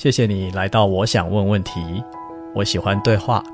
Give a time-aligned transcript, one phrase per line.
[0.00, 2.02] 谢谢你来到我想问问题。
[2.54, 3.44] 我喜欢对话，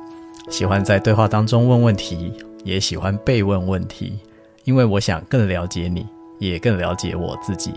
[0.48, 4.16] 喜欢在对话当中问问题，也喜欢被问问题，
[4.62, 6.06] 因为我想更了解你，
[6.38, 7.74] 也更了解我自己。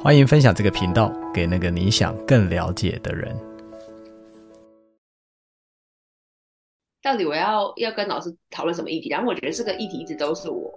[0.00, 3.36] 欢迎分享这个频道给那个你想更了解的人。
[7.02, 9.10] 到底我要要跟老师讨论什么议题？
[9.10, 10.72] 然后我觉得这个议题一直都是我，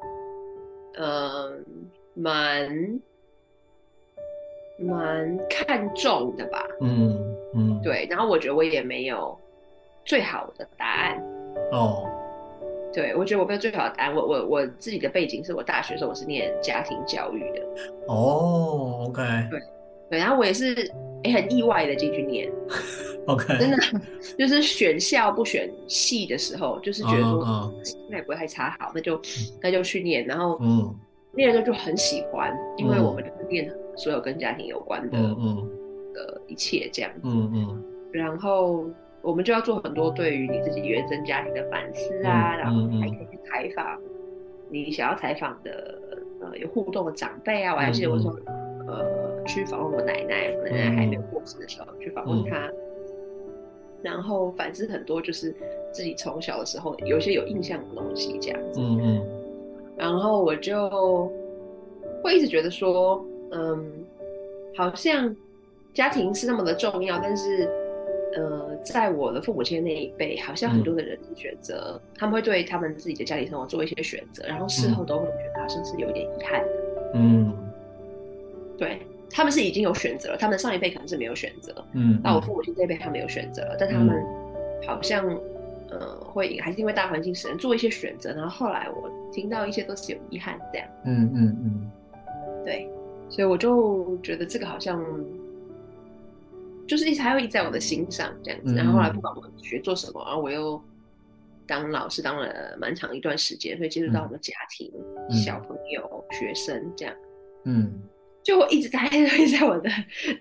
[0.99, 1.65] 嗯，
[2.15, 2.99] 蛮
[4.79, 6.65] 蛮看重的吧。
[6.81, 7.17] 嗯
[7.55, 8.07] 嗯，对。
[8.09, 9.37] 然后我觉得我也没有。
[10.09, 11.21] 最好的答案
[11.73, 12.93] 哦，oh.
[12.93, 14.15] 对，我觉得我没有最好的答案。
[14.15, 17.61] 我我我自己的背景是我大学的时候我是念家庭教育的
[18.07, 19.21] 哦、oh,，OK，
[19.51, 19.59] 对
[20.09, 20.89] 对，然后我也是
[21.25, 22.49] 也很意外的进去念
[23.25, 23.77] ，OK，真的
[24.39, 27.73] 就是选校不选系的时候，就是觉得说
[28.09, 29.19] 那也不会太差，好，那就
[29.61, 30.95] 那就去念，然后嗯，
[31.33, 35.69] 念了之后就很喜欢，因为我们就是念所有跟家庭有关的嗯
[36.13, 37.83] 的一切这样子，嗯嗯，
[38.13, 38.85] 然后。
[39.23, 43.99] 我们就要做很多对于你自己原生家庭的反思啊，嗯、然后还可以去采访
[44.69, 45.99] 你想要采访的
[46.39, 47.73] 呃有互动的长辈啊。
[47.73, 48.33] 嗯、我还记得我说，
[48.87, 52.71] 呃，去访问我奶奶，我奶奶还没有过世的时候、嗯、去访问她，
[54.01, 55.53] 然后反思很多就是
[55.91, 58.79] 自己从小的时候有些有印象的东西这样子。
[58.79, 59.25] 嗯嗯。
[59.97, 61.29] 然后我就
[62.23, 63.91] 会一直觉得说，嗯，
[64.75, 65.35] 好像
[65.93, 67.69] 家庭是那么的重要，但是。
[68.35, 76.69] 呃，在我的父母亲那一辈，好像很多的人选择，嗯、他们会对他们自己的家庭生活做一些选择，然后事后都会觉得好像是有点遗憾的。
[77.15, 77.51] 嗯，
[78.77, 81.73] 对，他们是已经有选择了，他们上一辈可能是没有选择。
[81.93, 84.21] 嗯，那我父母亲这一辈他们有选择了，但他们
[84.85, 85.25] 好像、
[85.89, 90.87] 嗯、呃会还是因为大环境使然做一些选择，然后后来我听到一些都是有遗憾这样。
[91.05, 91.91] 嗯嗯嗯，
[92.63, 92.87] 对，
[93.29, 95.03] 所以我就觉得这个好像。
[96.87, 100.81] 就是一直还会一直在我的心上这样子，然后后来不管我学做什么，然后我又
[101.65, 104.89] 当老师当了蛮长一段时间，所以接触到很多家庭、
[105.29, 107.13] 嗯、小朋友、学生这样，
[107.65, 107.91] 嗯，
[108.41, 109.89] 就一直在 一直在我的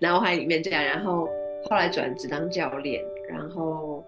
[0.01, 1.29] 脑海里面这样，然后
[1.69, 4.07] 后来转职当教练，然后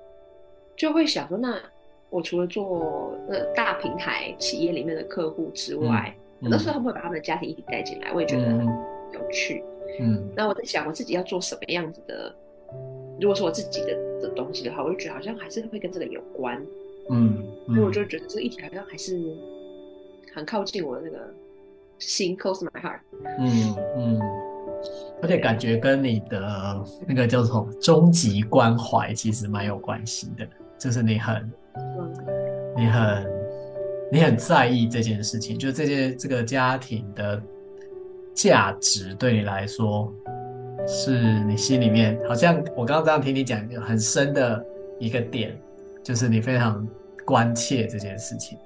[0.77, 1.61] 就会想说，那
[2.09, 8.67] 我除了做呃大平台企业里面的客户之外，很多时候他们会把他们的家庭一起带进来，我也觉得很
[9.13, 9.65] 有趣。
[10.01, 12.35] 嗯，那我在想我自己要做什么样子的，
[13.21, 16.61] 如果是我自己的的东西的话，我就觉得好像还是会跟这个有关。
[17.11, 19.19] 嗯，所以我就觉得这个议题好像还是
[20.35, 21.19] 很靠近我的那个
[21.99, 23.01] 心，close my heart。
[23.39, 24.21] 嗯嗯，
[25.23, 30.47] 而且感觉跟你的那个叫做终极关怀其实蛮有关系的，
[30.79, 31.35] 就是你很，
[31.77, 32.15] 嗯、
[32.77, 33.27] 你很，
[34.11, 37.41] 你很在意这件事情，就是这些这个家庭的。
[38.35, 40.13] 价值对你来说，
[40.87, 44.65] 是你心里面好像我刚刚这样听你讲很深的
[45.01, 45.59] 一个点，
[46.05, 46.87] 就是你非常
[47.25, 48.57] 关切这件事情。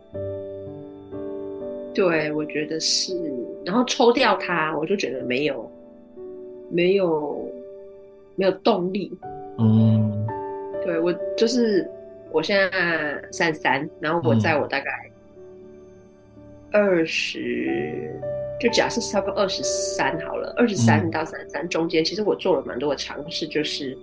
[1.95, 3.19] 对，我觉得是。
[3.65, 5.73] 然后抽掉它，我就觉得没有，
[6.71, 7.51] 没有，
[8.37, 9.11] 没有动力。
[9.57, 10.27] 嗯，
[10.85, 11.91] 对，我就是
[12.31, 15.11] 我现在三十三，然后我在我大概
[16.73, 18.11] 二十。
[18.61, 23.99] 就假设差不多二十三好了，二十三到三十三中间，其实我做了蛮多的尝试，就是，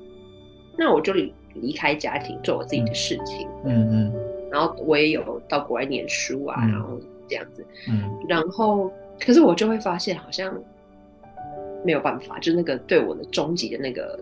[0.78, 4.14] 那我就离离开家庭，做我自己的事情，嗯嗯，
[4.52, 7.00] 然后我也有到国外念书啊，然后
[7.30, 10.54] 这样子，嗯，然后可是我就会发现好像
[11.86, 14.20] 没有办法，就那个对我的终极的那个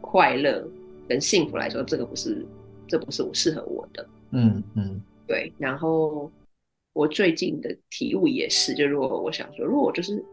[0.00, 0.66] 快乐
[1.06, 2.42] 跟幸福来说，这个不是，
[2.88, 6.30] 这不是我适合我的，嗯嗯，对，然后。
[6.96, 10.24] 我最近的体悟也是，就如果我想说，如果我就是，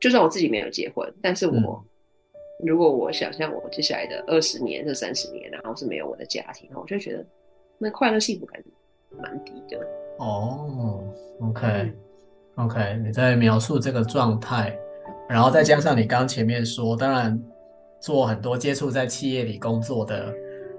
[0.00, 7.24] 就算我自己没有结婚，但是我、嗯、如果我想象我接下来的二十年、这三十年，然后是没有我的家庭，我就觉得
[7.78, 8.60] 那快乐幸福感
[9.22, 9.78] 蛮低的。
[10.18, 11.04] 哦
[11.40, 11.92] ，OK，OK，、
[12.56, 14.76] okay, okay, 你在描述这个状态，
[15.28, 17.40] 然后再加上你刚前面说，当然
[18.00, 20.34] 做很多接触在企业里工作的。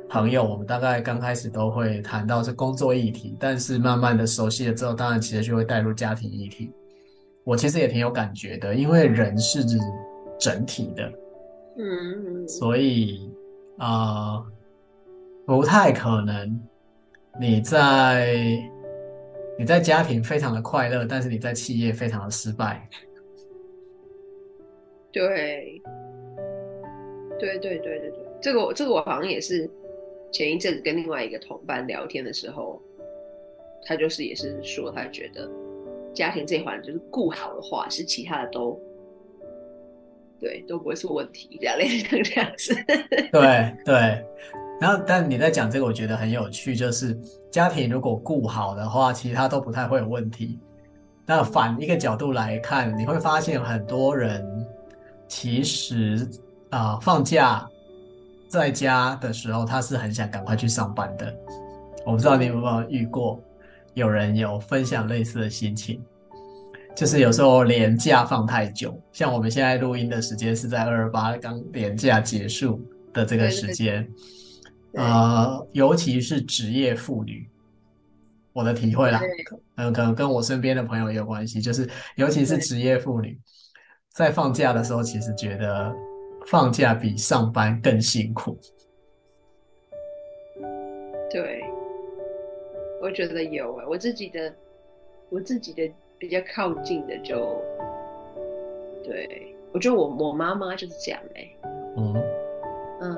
[0.09, 6.71] 朋友，我们大概刚开始都会谈到是工作议题，但是慢慢的熟悉了之后，当然其实就会带入家庭议题。
[7.43, 9.65] 我其实也挺有感觉的，因为人是
[10.39, 11.11] 整体的，
[11.77, 13.29] 嗯，所以
[13.77, 14.45] 啊、呃，
[15.45, 16.59] 不太可能
[17.39, 18.57] 你在
[19.59, 22.87] 你在家庭非常的快乐，但是你在企业非常的失败。
[25.11, 25.81] 对，
[27.39, 29.69] 对对对对对，这个我这个我好像也是。
[30.31, 32.81] 前一阵子跟另外一个同伴聊天的时候，
[33.85, 35.49] 他就是也是说，他觉得
[36.13, 38.79] 家庭这一环就是顾好的话，是其他的都
[40.39, 42.75] 对，都不会是问题，这样类似这样子。
[43.31, 44.25] 对对，
[44.79, 47.17] 然后但你在讲这个，我觉得很有趣，就是
[47.49, 50.59] 家庭如果顾好的话，其他都不太会有问题。
[51.25, 54.45] 那反一个角度来看，你会发现很多人
[55.27, 56.27] 其实
[56.69, 57.67] 啊、放假
[58.47, 61.35] 在家的时候，他是很想赶快去上班的。
[62.05, 63.41] 我不知道你有没有遇过，
[63.93, 66.01] 有人有分享类似的心情。
[66.95, 72.81] 就是有时候连假放太久，像我们现在录音的时间是在二二八刚连假结束
[73.13, 74.09] 的这个时间，
[74.95, 77.47] 呃，尤其是职业妇女，
[78.51, 79.21] 我的体会啦，
[79.75, 83.39] 嗯，可能跟我身边的朋友也有关系，就是尤其是职业妇女，
[84.11, 85.93] 在放假的时候，其实觉得
[86.49, 88.57] 放假比上班更辛苦。
[91.29, 91.61] 对，
[93.01, 94.53] 我觉得有诶，我自己的，
[95.29, 95.89] 我自己的。
[96.19, 97.61] 比较靠近的就，
[99.03, 101.57] 对，我觉得我我妈妈就是这样哎、欸，
[101.95, 102.15] 嗯。
[103.01, 103.17] 嗯，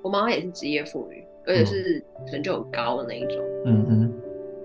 [0.00, 3.36] 我妈妈也是职业妇女，而且是成就很高的那一种，
[3.66, 4.22] 嗯嗯，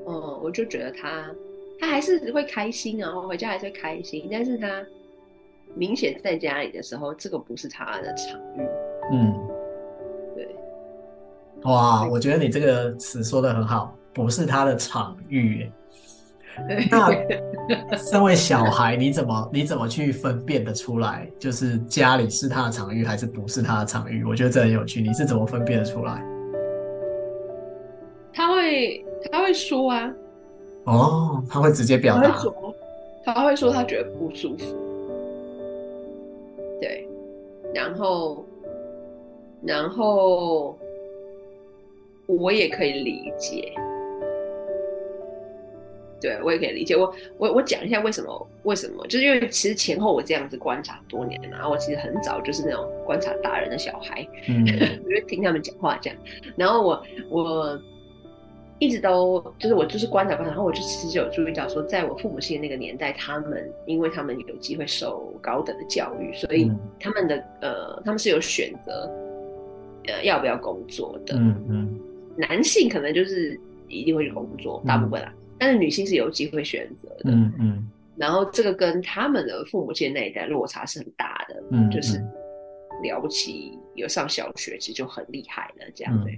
[0.07, 1.29] 嗯，我就觉得她
[1.77, 4.81] 她还是会开心，然后回家还是会开心，但是她
[5.75, 8.61] 明显在家里的时候，这个不是他的场域，
[9.11, 9.33] 嗯，
[10.35, 10.47] 对，
[11.63, 15.71] 哇，我觉得你这个词说的很好，不是他的场域、欸。
[16.91, 17.09] 那
[17.97, 21.27] 身为小孩，你怎么你怎么去分辨得出来？
[21.39, 24.23] 就是家里是他的场域还是不是他的场域？
[24.23, 25.01] 我觉得这很有趣。
[25.01, 26.23] 你是怎么分辨得出来？
[28.31, 30.13] 他会他会说啊，
[30.83, 32.39] 哦，他会直接表达。
[33.25, 34.92] 他会说他觉得不舒服。
[37.73, 38.45] 对，然后
[39.63, 40.77] 然后
[42.27, 43.73] 我也可以理解。
[46.21, 46.95] 对，我也可以理解。
[46.95, 48.47] 我我我讲一下为什么？
[48.63, 49.05] 为什么？
[49.07, 54.65] 就是因为其实前后我这样子观察多年，然后我其实很早就是那种观察大人的小孩，嗯，
[55.03, 56.17] 我就听他们讲话这样。
[56.55, 57.81] 然后我我
[58.83, 66.69] 一直都就是我就是观察观察，然后我就其实有注意到说，在我父母亲的那个年代，他们因为他们有机会受高等的教育，所以
[66.99, 69.09] 他们的呃他们是有选择
[70.07, 71.35] 呃要不要工作的。
[71.37, 71.99] 嗯嗯，
[72.35, 75.33] 男性可能就是一定会去工作，大部分啊。
[75.57, 82.17] 但是女性是有机会选择的，嗯嗯，然后这个跟他们的父母亲那一代落差是很大的，嗯，就是
[83.01, 86.33] 了不起有上小学，其实就很厉害了，这样对。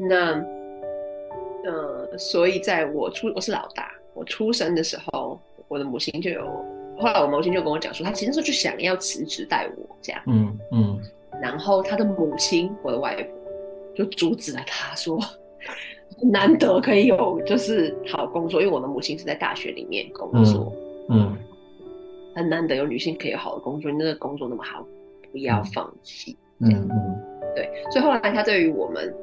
[0.00, 0.44] 嗯、 那，
[1.68, 5.38] 呃，所以在我出我是老大，我出生的时候，
[5.68, 6.46] 我的母亲就有，
[6.98, 10.98] 后来我母亲就跟我讲说，她其实就想要辞职带我这样，嗯嗯，
[11.42, 13.26] 然后她的母亲，我的外婆，
[13.94, 15.20] 就阻止了她说。
[16.20, 20.72] 难得可以有就是好工作，因为我的母亲是在大学里面工作，
[21.10, 21.36] 嗯，
[22.34, 24.84] 很、嗯、难得有女性可以有好的工作，你那个工作那么好，
[25.30, 27.22] 不要放弃，嗯嗯，
[27.54, 29.14] 对，所以后来他对于我们，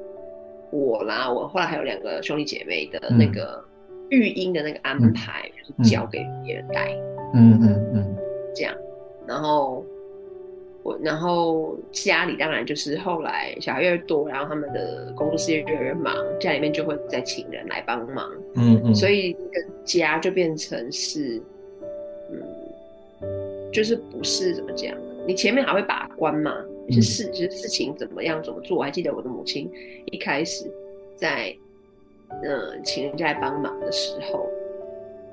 [0.71, 3.63] 我啦，我后来还有两个兄弟姐妹的那个
[4.09, 6.91] 育婴的那个安排，嗯、就是交给别人带，
[7.33, 8.15] 嗯嗯嗯，
[8.53, 8.75] 这样，
[9.27, 9.85] 然后。
[10.83, 18.29] 我然后家里当然就是后来小孩越多，然后他们的工作事业越来越忙，家里面就会再请人来帮忙。
[18.53, 21.41] 嗯嗯，所以这个家就变成是，
[22.31, 22.39] 嗯，
[23.73, 25.01] 就是不是怎么讲呢？
[25.25, 26.53] 你前面还会把关嘛？
[26.89, 28.77] 就是事就是事情怎么样怎么做？
[28.77, 29.71] 我还记得我的母亲
[30.11, 30.65] 一开始
[31.15, 31.55] 在
[32.43, 34.49] 呃请人家来帮忙的时候，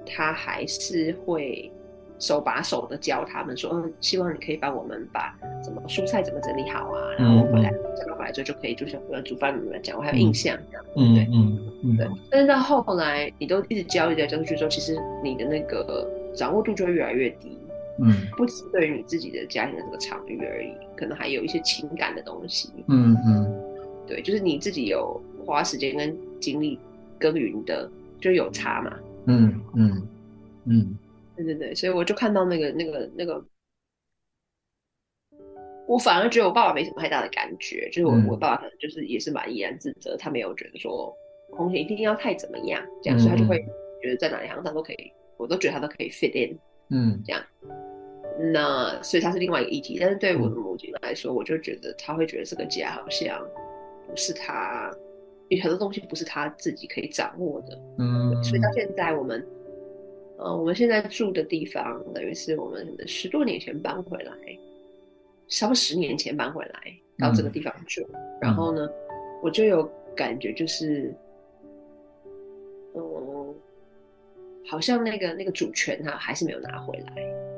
[0.07, 1.71] 她还是会。
[2.19, 12.07] 手把手的教他们说，嗯，希望你可以帮我们把什么蔬菜怎么整理好啊，然后回来，整理回来之后就可以就像煮饭你们讲，我还有印象这样，嗯，对，嗯嗯，对。
[12.31, 17.59] 但是到后来，你都一直教一直教出去之后，其实你的那个掌握度就会越来越低，
[18.03, 26.79] 嗯，不只对于你自己的家庭的这个场域而已，可能还有一些情感的东西，嗯嗯，对，就是你自己有花时间跟精力
[27.19, 27.89] 耕耘的，
[28.21, 30.09] 就有差嘛，嗯嗯
[30.65, 30.99] 嗯。
[31.35, 33.43] 对对对，所以我就看到那个那个那个，
[35.87, 41.13] 我反而觉得我爸爸没什么太大的感觉，就是我、嗯、我爸爸可能就是也是蛮怡然自得，他没有觉得说
[41.51, 43.65] 红姐一定要太怎么样这样，嗯、所以他就会
[44.03, 46.59] 觉得在哪里好像他都可以，我都觉得他都可以 fit in，
[46.91, 47.43] 嗯，这样。
[48.51, 53.39] 那所以他是另外一个议题，但是对我的母亲来说，嗯、我就觉得他会觉得这个家好像
[54.09, 54.91] 不是他，
[55.49, 59.47] 有很多东西不是他自己可以掌握的，嗯，所以到现在我们。
[60.39, 64.33] 呃，我们现在住的地方等于是我们十多年前搬回来，
[65.47, 66.73] 差不多十年前搬回来
[67.17, 68.01] 到这个地方住。
[68.13, 68.89] 嗯、然后呢，
[69.41, 71.15] 我就有感觉，就是，
[72.97, 73.55] 嗯，
[74.67, 77.52] 好像那个那个主权哈还是没有拿回来。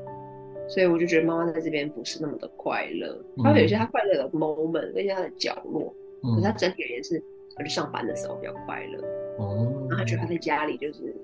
[0.69, 3.23] 所以我就觉得妈妈在这边不是那么的快乐。
[3.43, 7.23] 她会有一些她快乐的 moment，一些她的角落，嗯、可是她整体而言是，
[7.55, 8.99] 她去上班的时候比较快乐。
[9.39, 11.15] 然后她觉得她在家里就是，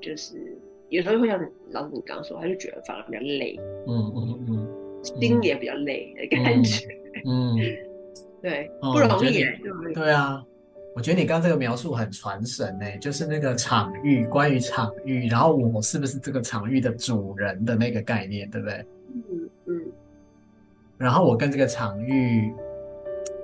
[0.00, 0.56] 就是
[0.88, 1.38] 有时候会像
[1.70, 3.58] 老师你刚刚说，她就觉得反而比较累。
[3.86, 6.86] 嗯嗯嗯，心也比较累的感觉。
[7.24, 7.58] 嗯，嗯
[8.42, 9.44] 对，不容易。
[9.94, 10.44] 对啊。
[10.94, 18.86] 我觉得你刚刚这个描述很传神诶，就是那个场域，关于场域，然后我是不是这个场域的主人的那个概念，对不对？
[19.14, 19.82] 嗯嗯。
[20.98, 22.52] 然后我跟这个场域，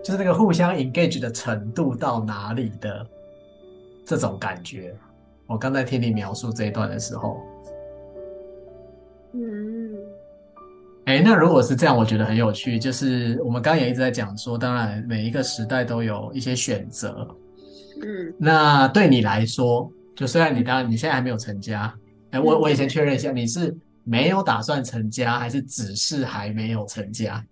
[0.02, 3.06] 就是那个互相 engage 的程度到哪里的
[4.04, 4.94] 这种感觉。
[5.46, 7.40] 我刚才听你描述这一段的时候，
[9.34, 9.75] 嗯。
[11.06, 12.78] 哎，那如果是这样，我觉得很有趣。
[12.78, 17.26] 就是我们刚刚也一直在讲说，当然每一个时代都有一些选择。
[18.02, 21.94] 嗯，那对你来说，就虽然你当然你现在还没有成家，
[22.32, 23.72] 哎，我我也先确认一下，你是
[24.02, 27.42] 没有打算成家，还是只是还没有成家？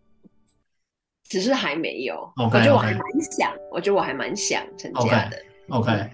[1.29, 2.15] 只是还没有。
[2.37, 3.59] Okay, 我觉得我还蛮想，okay.
[3.71, 5.39] 我觉得我还蛮想成家的。
[5.69, 6.09] OK，, okay.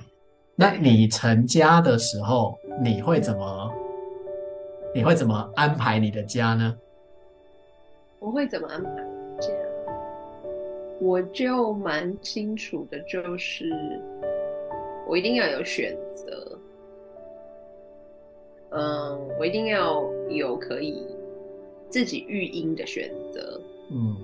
[0.56, 3.72] 那你成家的时候，你会怎么？
[4.94, 6.76] 你会怎么安排你的家呢？
[8.20, 8.90] 我会怎么安排？
[9.40, 9.62] 这样，
[11.00, 13.64] 我就蛮清楚的，就是
[15.08, 16.58] 我一定要有选择。
[18.72, 21.02] 嗯，我一定要有可以
[21.88, 23.58] 自己育婴的选择。
[23.90, 24.14] 嗯，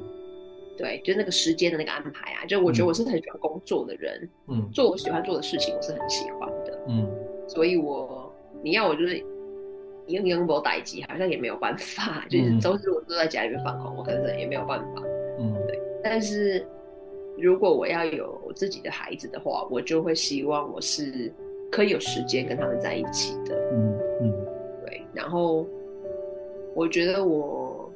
[0.77, 4.29] 对，就那个时间的那个安排啊，就我觉得我是很喜欢工作的人。
[4.49, 6.79] 嗯，做我喜欢做的事情，我是很喜欢的。
[6.87, 7.09] 嗯，
[7.49, 8.31] 所以我
[8.63, 9.25] 你要我就是。
[10.07, 12.25] 因为没待机，好像也没有办法。
[12.31, 15.03] 就是周日我都在家里面放空，我可能也没有办法。
[15.39, 15.79] 嗯，对。
[16.03, 16.65] 但是
[17.37, 21.33] 如果我要有自己的孩子的话，我就会希望我是
[21.71, 23.55] 可以有时间跟他们在一起的。
[23.73, 24.47] 嗯嗯，
[24.85, 25.03] 对。
[25.13, 25.67] 然后
[26.75, 27.91] 我觉得我，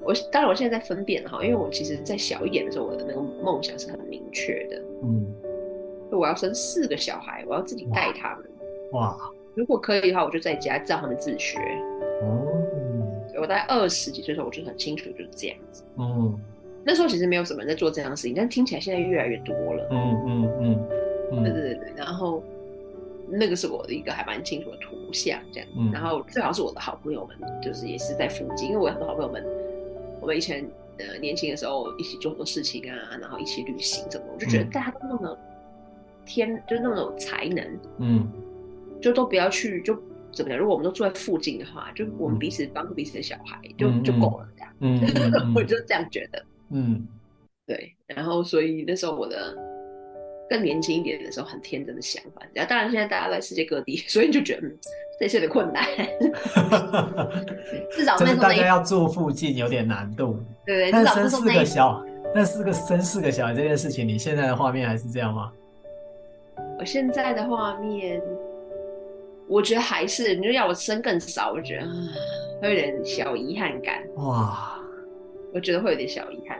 [0.00, 4.82] 我当然我现在在分辨哈，因为我其实在小一点的时候，我的那个梦想是很明确的。
[5.02, 5.26] 嗯，
[6.10, 8.44] 我要生四个小孩，我要自己带他们。
[8.92, 9.08] 哇。
[9.10, 11.58] 哇如果可以的话，我就在家教他们自学。
[12.22, 12.46] 哦，
[13.40, 15.84] 我大概二十几岁的时候，我就很清楚就是这样子。
[15.96, 16.38] 嗯，
[16.84, 19.88] 那时候其实没有什么人在做这样的事情，但听起来现在越来越多了。
[19.90, 20.88] 嗯嗯
[21.32, 21.92] 嗯，对对对对。
[21.96, 22.42] 然后
[23.28, 25.68] 那个是我的一个还蛮清楚的图像，这样。
[25.76, 25.90] 嗯。
[25.92, 29.44] 然后最好是我的好朋友们，就是也是在附近，因为我有很多好朋友们，
[30.20, 30.64] 我们以前
[30.98, 35.38] 呃年轻的时候一起做很多事情啊，然后一起旅行什么，我就觉得大家都那么
[36.24, 37.78] 天，就是那么有才能。
[37.98, 38.28] 嗯。
[39.00, 39.96] 就都不要去，就
[40.32, 40.58] 怎么样？
[40.58, 44.72] 如果我们都住在附近的话，就我们彼此帮助彼此的小孩，嗯、就就够了这样。
[44.80, 45.00] 嗯，
[45.34, 46.44] 嗯我就这样觉得。
[46.70, 47.06] 嗯，
[47.66, 47.94] 对。
[48.06, 49.56] 然后，所以那时候我的
[50.48, 52.42] 更年轻一点的时候，很天真的想法。
[52.52, 54.78] 然后，当然现在大家在世界各地，所以你就觉得、嗯、
[55.18, 55.84] 这些的困难。
[57.90, 60.38] 至少那时候大家要住附近有点难度。
[60.66, 65.52] 对对，但生四个小，那四个生四个小孩这件事情，你现在的画面还是这样吗？
[66.78, 68.20] 我现在的画面。
[69.48, 71.86] 我觉得还是，你就要我生更少，我觉得
[72.60, 74.02] 会有点小遗憾感。
[74.16, 74.78] 哇，
[75.54, 76.58] 我觉得会有点小遗憾，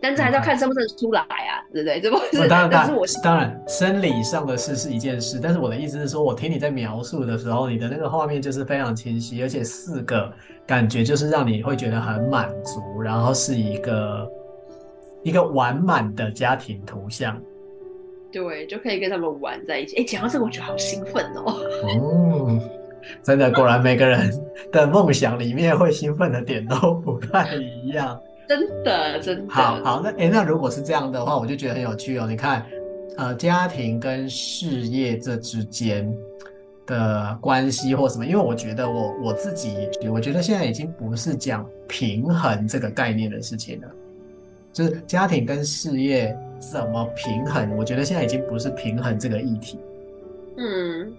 [0.00, 2.00] 但是还是要看生不生出来啊，对不对？
[2.00, 10.32] 这不是，当然，但是我当然生理上的事是一件事，但是我的意思是说，我听你在描述的时候，你的那个画面就是非常清晰，而且四个
[10.66, 14.30] 感觉就是让你会觉得很满足，然后是一个
[15.22, 17.38] 一个完满的家庭图像。
[18.30, 19.96] 对，就可以跟他们玩在一起。
[19.96, 21.54] 哎，讲到这个，我觉得好兴奋哦。
[22.00, 22.60] 哦，
[23.22, 24.30] 真的，果然每个人
[24.70, 28.20] 的梦想里面会兴奋的点都不太一样。
[28.48, 29.52] 真的，真的。
[29.52, 32.26] 好好，那哎，那如果是这样的话，我就觉得很有趣哦。
[32.28, 32.64] 你看，
[33.16, 36.10] 呃，家庭跟事业这之间
[36.86, 38.24] 的关系或什么？
[38.24, 43.88] 因为我觉得我我自己，我觉得现在已经不是讲平衡这个概念的事情了。
[44.72, 47.76] 就是家庭跟事业怎么平衡？
[47.76, 49.78] 我觉得现在已经不是平衡这个议题。
[50.56, 51.12] 嗯，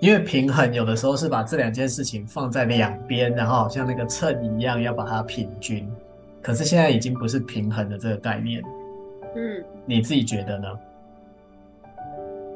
[0.00, 5.90] 因为平衡有的时候是把这两件事情放在两边，然后好像那个秤一样要把它平均。
[6.42, 8.62] 可是现在已经不是平衡的这个概念。
[9.34, 10.68] 嗯，你自己觉得呢？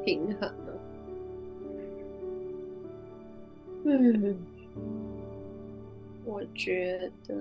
[0.05, 0.73] 平衡呢。
[3.87, 4.37] 嗯，
[6.25, 7.35] 我觉得。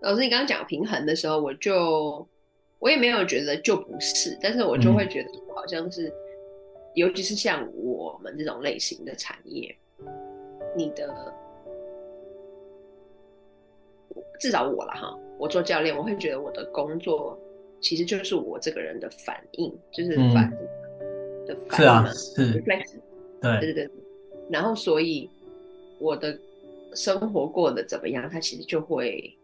[0.00, 2.26] 老师，你刚刚讲平衡的时候，我就
[2.78, 6.12] 我也没有觉得就不是，但是我就会觉得好像是，嗯、
[6.94, 9.74] 尤其是像我们这种类型的产业，
[10.76, 11.32] 你的
[14.38, 17.38] 至少我了哈，我做教练，我会觉得我的工作
[17.80, 20.52] 其实就是我这个人的反应，就是反、
[21.00, 22.98] 嗯、的反是啊，是 reflex，
[23.40, 23.90] 对对对，
[24.50, 25.30] 然后所以
[25.98, 26.38] 我的
[26.94, 29.34] 生活过得怎么样，它其实就会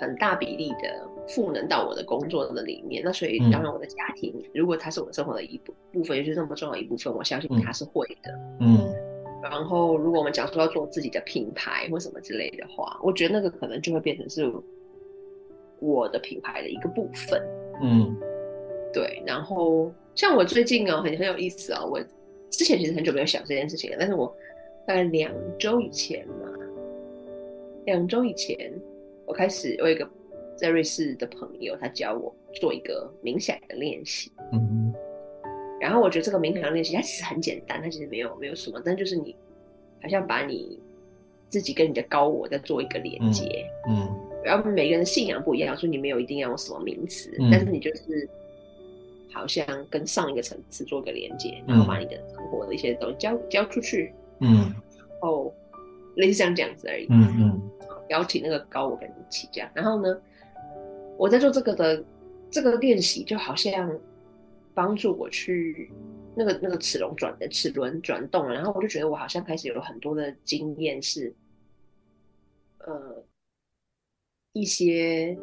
[0.00, 3.02] 很大比例的赋能到我的工作的里面。
[3.04, 8.32] 那所以当然我的家庭，嗯、如果它是我生活的一部部分，也就是那么重要一部分，我相信它是会的。
[8.60, 8.78] 嗯。
[8.78, 8.94] 嗯
[9.40, 14.52] 然后，如果我们讲说要做自己的品牌或什么之类的话，我觉得那个可能就会变成是
[15.78, 17.40] 我的品牌的一个部分。
[17.80, 18.16] 嗯，
[18.92, 19.22] 对。
[19.24, 22.00] 然后，像我最近哦，很很有意思哦，我
[22.50, 24.26] 之前其实很久没有想这件事情了，但是我
[24.84, 26.52] 大概两周以前嘛，
[27.84, 28.56] 两周以前，
[29.28, 30.08] 我开始我有一个
[30.56, 34.32] 在瑞士的朋友，他教我做一个冥想的练习。
[34.52, 34.92] 嗯。
[35.80, 39.36] 然后我觉得这个冥想练习它其实很简单，它其实没有没有什么，但就是你
[40.02, 40.76] 好像把你
[41.48, 48.28] 自己跟你的高我在做一个连接，嗯，嗯，然后每个人的信仰不一样，所以你没有一定要用什么名词，嗯，但是你就是
[49.32, 54.74] 好像跟上一个层次做一个连接，然后把你的生活的一些东西交交出去，嗯，
[55.22, 55.48] 哦，
[56.16, 57.70] 类似像这样子而已，嗯嗯，
[58.08, 60.20] 邀请那个高我跟你一起这样，然后呢，
[61.16, 62.04] 我在做这个的
[62.50, 63.98] 这个练习就好像。
[64.74, 65.90] 帮助我去
[66.36, 71.34] 那个那个齿轮转的齿轮转动，然后我就觉得我好像开始有很多的经验是，
[72.86, 73.24] 呃，
[74.52, 75.36] 一些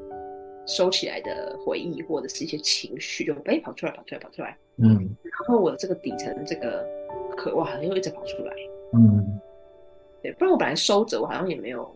[0.66, 4.88] 收起来的回忆或者是一些情绪就哎跑出来跑出来跑出来，嗯，
[5.22, 6.88] 然后我的这个底层这个
[7.36, 8.54] 渴望好像又一直跑出来，
[8.94, 9.42] 嗯，
[10.24, 11.94] 对，不然我本来收着，我好像也没有，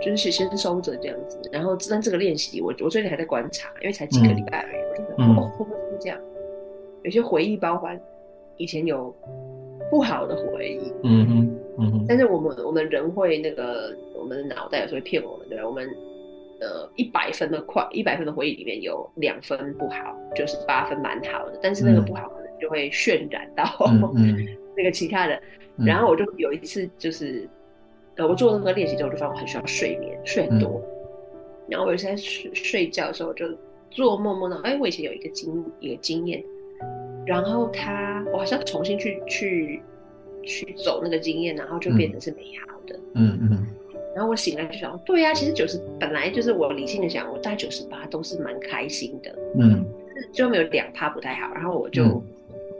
[0.00, 6.18] 就是先收着这样子，然后但这个练习我我最近还在观察，因为才几个礼拜而已，我觉得哦会不会是这样？
[7.02, 8.00] 有些回忆包含
[8.56, 9.14] 以前有
[9.90, 12.04] 不好的回忆，嗯嗯，嗯哼。
[12.08, 15.66] 但是我们我们人会那个，我们的脑袋有时候会骗我们，对吧？
[15.66, 15.88] 我们
[16.60, 21.58] 呃一百分的快一百分的回忆里面有两分不好，就是八分蛮好的。
[21.62, 23.64] 但是那个不好可能就会渲染到、
[24.16, 25.40] 嗯、 那个其他的。
[25.76, 27.46] 然后我就有一次就是
[28.16, 30.80] 呃，我做那个练习之后，我就发现我很需要睡眠，睡很多。
[30.82, 30.84] 嗯、
[31.68, 33.46] 然后我有一次在睡睡觉的时候，就
[33.90, 36.42] 做梦梦到，哎，我以前有一个经一个经验。
[37.26, 39.82] 然后他，我好像重新去去
[40.44, 42.98] 去走那个经验，然后就变成是美好的。
[43.14, 43.48] 嗯嗯。
[43.50, 43.66] 嗯，
[44.14, 49.36] 然后我醒来就想，对呀、啊，其实九十本来就是我理性的想，我大概九十八都是蛮开心的。
[49.58, 49.84] 嗯。
[50.32, 52.22] 最后没有两趴不太好，然后我就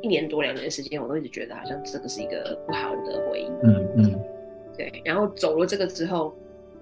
[0.01, 3.51] 一年多两年的时间，我都一直觉得好像这个是一个不好的回忆。
[3.62, 4.15] 嗯嗯。
[4.77, 6.35] 对，然后走了这个之后，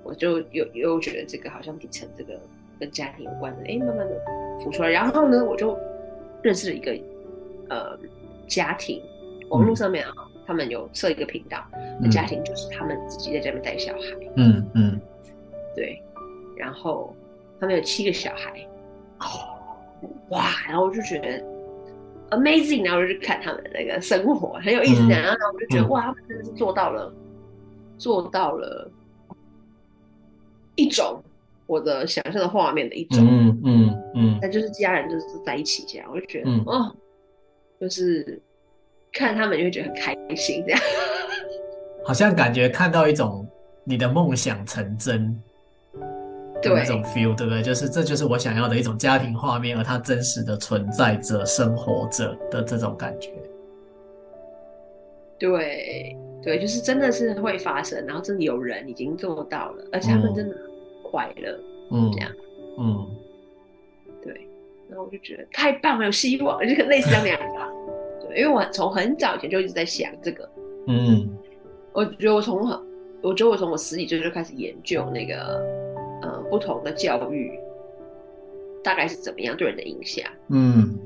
[0.03, 2.39] 我就又又觉得这个好像底层这个
[2.79, 4.21] 跟家庭有关的，哎，慢慢的
[4.63, 4.91] 浮出来。
[4.91, 5.79] 然后呢，我就
[6.43, 6.97] 认识了一个。
[7.71, 7.99] 呃，
[8.47, 9.03] 家庭
[9.49, 11.65] 网络上面啊，嗯、他们有设一个频道，
[12.03, 14.01] 嗯、家庭就是他们自己在家里面带小孩，
[14.37, 15.01] 嗯嗯，嗯
[15.75, 15.99] 对，
[16.59, 17.17] 然后
[17.59, 18.69] 他们有七个小孩，
[19.21, 19.57] 哦，
[20.29, 21.43] 哇，然后我就觉得
[22.37, 27.11] amazing，然后我就去看他们那个生活很有意思，嗯、然后我就觉得、嗯、哇，他们真的是做到了，
[27.99, 28.91] 做到了
[30.77, 31.23] 一种
[31.67, 36.95] 我的想象的画面的一种，嗯嗯嗯，那就是家人就是在一起这样，我就觉得、嗯、哦。
[37.81, 38.41] 就是
[39.13, 40.81] 看他们就会觉得很开心，这样
[42.07, 43.47] 好像感觉看到一种
[43.83, 45.39] 你的梦想成真
[46.63, 47.63] 对那种 feel，对不对？
[47.63, 53.33] 就是这就是我想要的一种家庭画面，而它真实的存在着、生活着的这种感觉。
[55.39, 60.57] 对对，就是真的是会发生，然后真的有人已经做到了，而且他们真的
[61.03, 61.59] 快乐，
[61.91, 62.31] 嗯，这样，
[62.79, 63.07] 嗯。
[64.23, 64.49] 对
[64.89, 68.27] 然后我就觉得太棒了，有希望， 就类似这样子。
[68.29, 70.49] 对，因为我从很早以前就一直在想这个。
[70.87, 71.29] 嗯，
[71.93, 72.79] 我觉得我从很，
[73.23, 75.63] 我觉得我从我十几岁就开始研究那个，
[76.23, 77.59] 呃，不同的教育
[78.83, 80.25] 大概是怎么样对人的影响。
[80.51, 80.99] 嗯，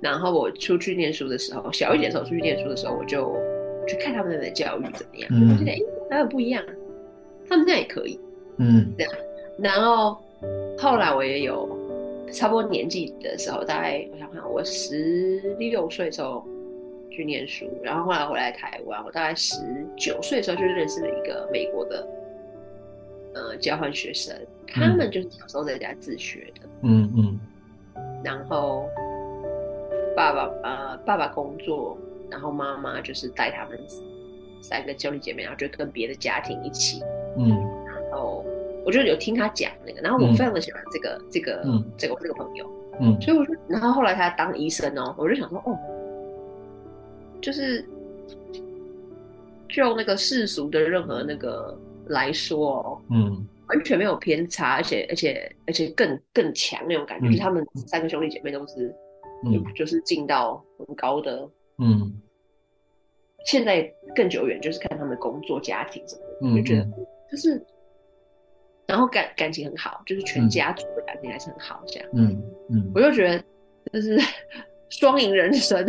[0.00, 3.36] 然后我出去念书的时候，小一点的时候出去念书的时候，我就
[3.86, 5.78] 去看他们的教育怎么样，嗯、我觉得哎，
[6.10, 6.62] 还有不一样，
[7.48, 8.18] 他们那样也可以。
[8.58, 9.12] 嗯，这样。
[9.58, 10.18] 然后
[10.78, 11.74] 后来我也有。
[12.32, 16.44] 差不多年纪的时候，大概我想想，我十六岁的时候
[17.08, 19.54] 去念书，然后后来回来台湾，我大概十
[19.96, 22.06] 九岁的时候就认识了一个美国的
[23.32, 27.40] 呃交换学生，他们就是小时候在家自学的，嗯嗯，
[28.24, 28.84] 然后
[30.16, 31.96] 爸爸呃爸爸工作，
[32.30, 33.78] 然后妈妈就是带他们
[34.60, 37.02] 三个兄弟姐妹，然后就跟别的家庭一起，
[37.38, 37.48] 嗯，
[37.86, 38.44] 然后。
[38.84, 42.64] 我就有听他讲那个，然后我非常的喜欢这个、嗯、这个、嗯、这个这个朋友，
[43.00, 45.76] 嗯，所以我就，然后后来他当医生哦，我就想说，哦，
[47.42, 47.84] 就是
[49.68, 58.94] 就那个世俗的任何那个来说，嗯，完全没有偏差，而且而且而且更更强那种感觉，嗯、就是他们三个兄弟姐妹都是，
[59.46, 61.44] 嗯，就是进到很高的，
[61.78, 62.20] 嗯，
[63.44, 63.82] 现在
[64.14, 66.88] 更久远，就是看他们工作、家庭什么的，嗯、就觉得
[67.30, 67.64] 就是，
[68.86, 73.42] 然后感感情很好，就是全家族的感情还是很好，这样，嗯嗯，我就觉得
[73.92, 74.18] 就是
[74.90, 75.84] 双赢人生，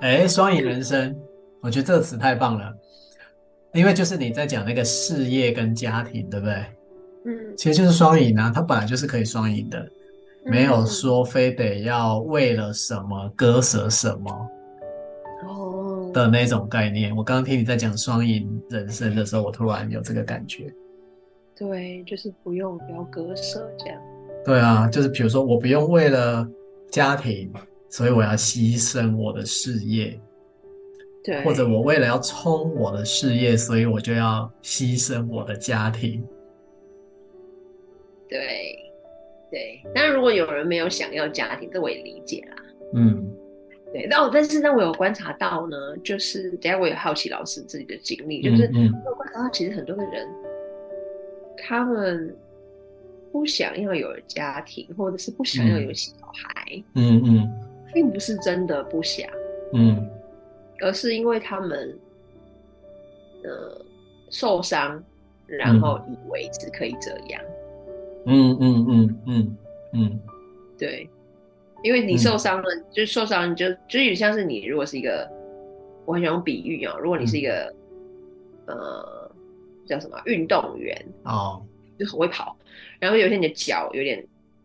[0.00, 1.14] 哎、欸，双赢人生，
[1.60, 2.74] 我觉得这个词太棒了。
[3.74, 6.54] 因为就是你在讲那个事业跟家庭，对不对？
[7.26, 9.86] 嗯，其实就是双赢啊，它本来就是可以双赢的，
[10.46, 14.48] 没有说非得要为了什么割舍什么哦
[16.12, 17.14] 的那种概念。
[17.16, 20.72] 我刚刚听你在讲双赢人生的时候，我突然有这个感觉。
[21.56, 24.00] 对，就是不用不要割舍这样。
[24.44, 26.48] 对啊，就是比如说我不用为了
[26.90, 27.52] 家庭，
[27.90, 30.18] 所以我要牺牲我的事业。
[31.24, 36.24] 对，或者我为了要冲我的事业，所以我就要牺牲我的家庭。
[38.28, 38.78] 对，
[39.50, 39.82] 对。
[39.94, 42.56] 但如果有人没有想要家庭，这我也理解啦。
[42.94, 43.27] 嗯，
[43.92, 44.06] 对。
[44.10, 50.28] 但我但是呢，我有观察到呢，就是等下我也好奇老师自己的经历，就是我有观察到，其实很多的人，
[51.56, 52.36] 他们
[53.32, 56.82] 不想要有家庭，或者是不想要有小孩。
[56.94, 57.48] 嗯嗯，
[57.92, 59.28] 并不是真的不想。
[59.72, 60.08] 嗯。
[60.80, 61.98] 而是因为他们，
[63.42, 63.84] 呃，
[64.30, 65.02] 受伤，
[65.44, 67.42] 然后以为只可以这样。
[68.26, 69.56] 嗯嗯嗯嗯
[69.92, 70.20] 嗯，
[70.78, 71.10] 对，
[71.82, 75.28] 因为你受伤了，嗯、就受伤，你就就有点像是你如果是一个，
[76.04, 77.74] 我很喜欢用比喻啊、喔，如果你是一个，
[78.66, 79.30] 嗯、呃，
[79.86, 81.62] 叫什么运动员哦，
[81.98, 82.56] 就很会跑，
[82.98, 84.24] 然后有一天你的脚有点。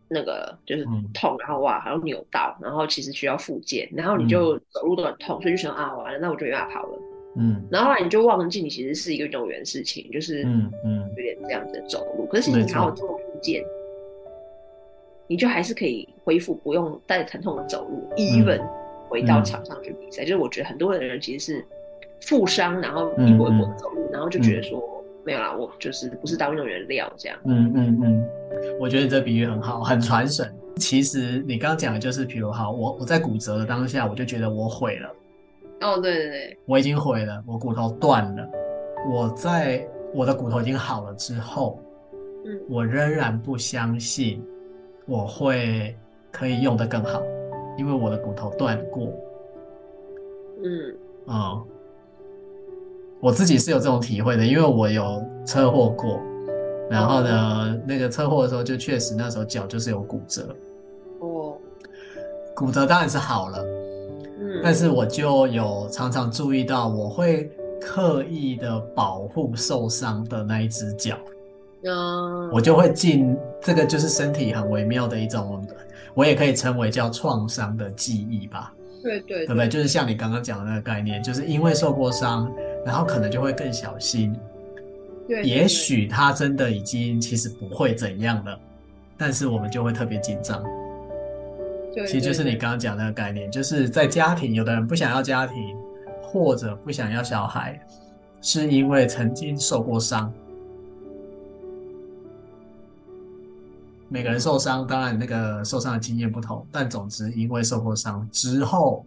[0.10, 7.00] 那个就是痛，然后哇，还要扭到，然后其实需要复健，然后你就走路都很痛，所以就想啊，完了，那我就没办法跑了。
[7.36, 12.28] 嗯，然后后来你就忘记你其实是一个运动员的事情，就是嗯嗯，有点这样子的走路。
[12.28, 13.64] 可是其实你好好做复健，
[15.26, 18.62] 你就还是可以恢复，不用带着疼痛的走路，even
[19.10, 20.24] 回到场上去比赛。
[20.24, 21.66] 就是我觉得很多的人其实是
[22.22, 24.82] 负伤，然后一跛一跛的走路，然后就觉得说。
[25.26, 27.40] 没有啦，我就是不是当运动员料这样。
[27.46, 28.30] 嗯嗯嗯，
[28.78, 30.54] 我觉得你这比喻很好，很传神。
[30.76, 35.10] 其实你刚刚讲的就是，比如好，我我在骨折的当下，我就觉得我毁了。
[35.80, 38.46] 哦，对对对，我已经毁了，我骨头断了。
[39.10, 41.80] 我在我的骨头已经好了之后，
[42.46, 44.44] 嗯，我仍然不相信
[45.06, 45.96] 我会
[46.34, 47.22] 可以用得更好，
[47.78, 49.08] 因为我的骨头断过。
[50.64, 50.96] 嗯，
[51.28, 51.64] 哦。
[53.22, 56.20] 我自己是有这种体会的，因为我有车祸过，
[56.90, 60.54] 然后呢，那个车祸的时候就确实那时候脚就是有骨折。
[61.22, 61.56] 哦，
[62.54, 63.64] 骨折当然是好了，
[64.42, 71.16] 嗯，但是我就有常常注意到，我会刻意的保护受伤的那一只脚，
[71.86, 75.66] 嗯，我就会尽这个就是身体很微妙的一种，
[76.14, 78.74] 我也可以称为叫创伤的记忆吧。
[79.02, 79.68] 对对，对不对？
[79.68, 82.52] 就是像你刚刚讲的那个概念，就是因为受过伤。
[82.86, 84.38] 然后可能就会更小心，
[85.26, 88.60] 对，也许他真的已经其实不会怎样了，
[89.18, 90.62] 但是我们就会特别紧张。
[91.96, 95.56] 对，其实就是你刚刚讲那个概念，就是在家庭，有的人不想要家庭，
[96.22, 97.80] 或者不想要小孩，
[98.42, 100.30] 是因为曾经受过伤。
[104.14, 109.04] 每个人受伤，当然那个受伤的经验不同，但总之因为受过伤之后，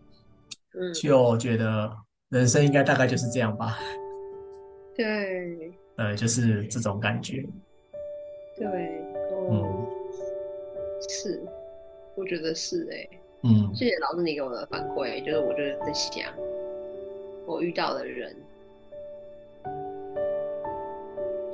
[0.74, 1.96] 嗯，就觉得。
[2.30, 3.78] 人生应该大概就是这样吧，
[4.96, 7.40] 对，呃，就是这种感觉，
[8.56, 8.66] 对，
[9.30, 9.86] 哦、嗯，
[11.08, 11.40] 是，
[12.16, 13.10] 我觉得是哎、欸，
[13.44, 16.34] 嗯，谢谢老师你给我的反馈，就是我就是在想，
[17.46, 18.36] 我遇到的人，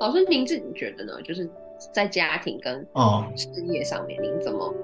[0.00, 1.20] 老师您自己觉得呢？
[1.20, 1.46] 就是
[1.92, 4.74] 在家庭跟哦事业上面，您怎么，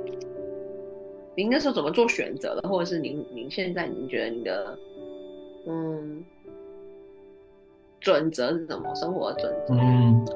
[1.37, 2.69] 您那时候怎么做选择的？
[2.69, 4.79] 或者是您您现在您觉得你的
[5.67, 6.25] 嗯，
[8.01, 8.95] 准则是什么？
[8.95, 9.75] 生活的准则？
[9.75, 10.27] 嗯，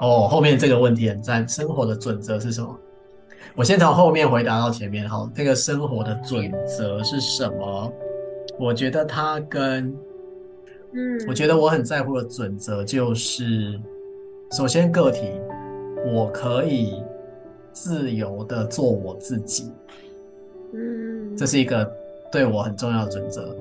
[0.00, 1.48] 哦，后面这个问题很赞。
[1.48, 2.78] 生活的准则是什么？
[3.54, 5.08] 我先从后面回答到前面。
[5.08, 7.92] 哈，这个生活的准则是什么？
[8.58, 9.96] 我觉得它跟，
[10.92, 13.78] 嗯，我觉得我很在乎的准则就是，
[14.52, 15.30] 首先个体，
[16.04, 17.02] 我可以
[17.72, 19.72] 自由的做我自己。
[20.72, 21.90] 嗯，这是一个
[22.30, 23.54] 对我很重要的准则。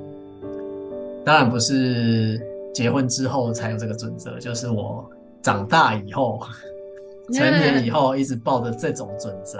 [1.24, 2.42] 当然不是
[2.74, 5.10] 结婚之后才有这个准则，就是我
[5.42, 6.40] 长大以后、
[7.32, 9.58] 成年以后，一直抱着这种准则，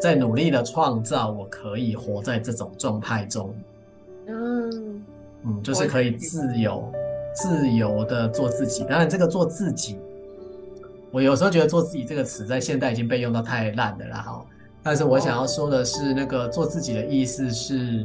[0.00, 3.54] 在努力的创造我可以活在这种状态中。
[4.26, 5.04] 嗯
[5.44, 6.90] 嗯，就是可以自由、
[7.34, 8.84] 自由的做自己。
[8.84, 9.98] 当然，这个做自己，
[11.14, 14.44] 我有时候觉得“做自己”这个词在现代已经被用到太烂的了哈。
[14.82, 18.04] 但是我想要说的是，那个做自己的意思是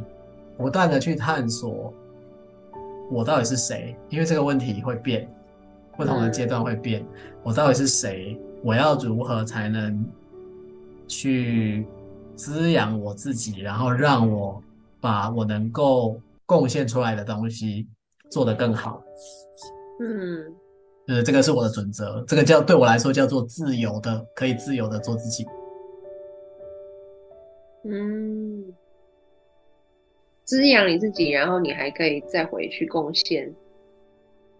[0.56, 1.92] 不断的去探索
[3.10, 5.28] 我到底是谁，因为这个问题会变，
[5.96, 7.04] 不同的阶段会变。
[7.42, 8.38] 我到底是谁？
[8.62, 10.06] 我要如何才能
[11.08, 11.84] 去
[12.36, 14.62] 滋养我自己，然后让我
[15.00, 17.88] 把我能够贡献出来的东西
[18.30, 19.02] 做得更好？
[20.00, 20.54] 嗯。
[21.10, 25.44] 呃，这个是我的准则，这个叫对我来说叫做自由的，可以自由的做自己。
[27.82, 28.72] 嗯，
[30.44, 33.52] 滋养你自己，然后你还可以再回去贡献。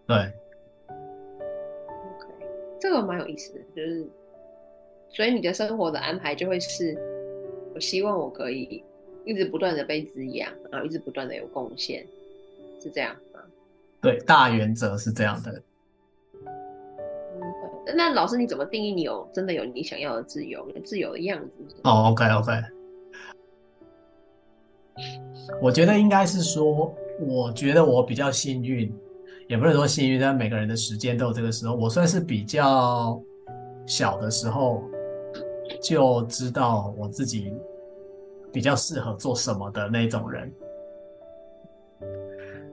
[0.09, 0.17] 对。
[0.19, 0.33] OK，
[2.81, 4.09] 这个蛮有意思的，就是，
[5.11, 6.99] 所以你的生活的安排就会是，
[7.77, 8.83] 我希望我可以
[9.25, 12.05] 一直不断的被滋养，然后一直不断的有贡献，
[12.83, 13.41] 是这样吗？
[14.01, 15.63] 对，大原则是这样的。
[17.97, 20.67] 那老师，你怎么定义你有真的有你想要的自由？
[20.85, 21.77] 自由的样子？
[21.83, 22.53] 哦，OK，OK。
[25.63, 28.93] 我觉得应该是说，我觉得我比较幸运，
[29.49, 31.75] 也不能说幸运，但每个人的时间都有这个时候。
[31.75, 33.21] 我算是比较
[33.87, 34.85] 小的时候
[35.83, 37.53] 就知道我自己
[38.53, 40.53] 比较适合做什么的那种人，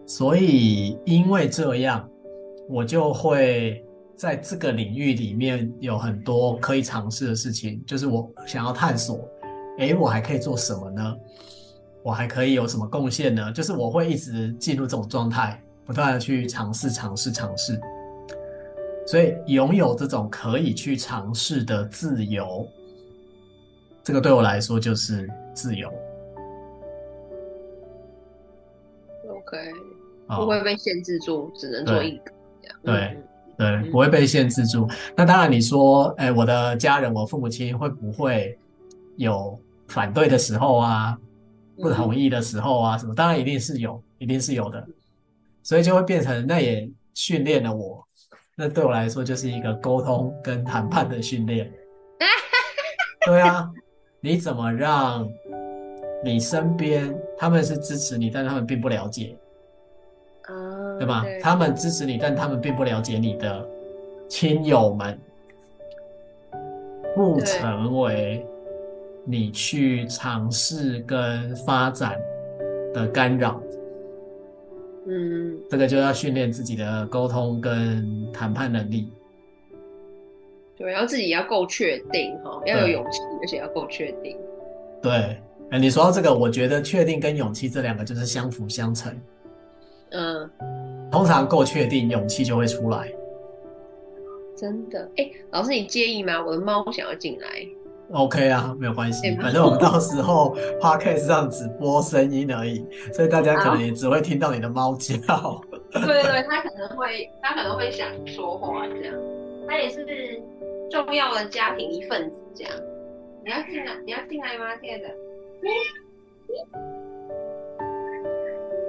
[0.06, 2.08] 所以因为这样，
[2.67, 3.84] 我就会。
[4.17, 9.30] 在这个领域里面有很多可以尝试的事情，就是我想要探索，
[9.77, 11.15] 诶，我还可以做什么呢？
[12.01, 13.51] 我还可以有什么贡献呢？
[13.53, 17.80] 就是我会一直进入这种状态，不断的去尝试、尝试、尝试。
[19.06, 22.67] 所以拥有这种可以去尝试的自由，
[24.03, 25.93] 这个对我来说就是自由。
[29.30, 29.58] OK，
[30.27, 32.32] 不会被限制住，只能做一个。
[32.82, 32.93] 对。
[32.95, 33.17] 对
[33.58, 34.88] 对，不会被限制住。
[35.15, 38.58] 那当然，你说，哎，我的家人，我父母亲会不会
[39.15, 41.17] 有反对的时候啊，
[41.78, 43.15] 不同意的时候啊，什么？
[43.15, 44.88] 当然一定是有，一定是有的。
[45.63, 48.06] 所以就会变成，那也训练了我。
[48.56, 51.72] 那对我来说，就是一个沟通跟谈判的训练。
[53.26, 53.70] 对啊，
[54.22, 55.28] 你怎么让
[56.24, 59.38] 你身边他们是支持你，但他们并不了解。
[61.00, 61.24] 对吧？
[61.24, 63.68] 对，他们支持你，但他们并不了解你的
[64.28, 65.20] 亲友们，
[67.16, 68.46] 不成为
[69.24, 72.18] 你去尝试跟发展
[72.94, 73.62] 的干扰。
[75.08, 79.10] 嗯，这个就要训练自己的沟通跟谈判能力。
[80.78, 84.38] 对，然后自己要够确定哈，要有勇气，而且要够确定。
[85.02, 89.12] 对，哎，你说到这个，我觉得确定跟勇气这两个就是相辅相成。
[90.12, 90.50] 嗯，
[91.12, 93.12] 通常够确定，勇气就会出来。
[94.56, 96.43] 真的，哎、欸，老师，你介意吗？
[96.43, 97.48] 我的猫想要进来。
[98.12, 105.15] OK 啊，没有关系，欸、反正我们到时候 Podcast 上只播声音而已，所以大家可能也只会听到你的猫叫。
[105.91, 109.13] 对对对，它可能会，它可能会想说话这样。
[109.67, 110.06] 它也是
[110.89, 112.74] 重要的家庭一份子这样。
[113.43, 115.06] 你要进来，你要进来吗，亲爱的？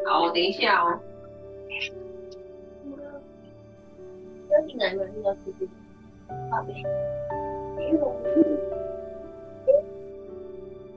[0.06, 0.98] 好，我等一下哦。
[4.50, 5.02] 要进来吗？
[5.24, 5.68] 要出去？
[6.50, 6.72] 好的。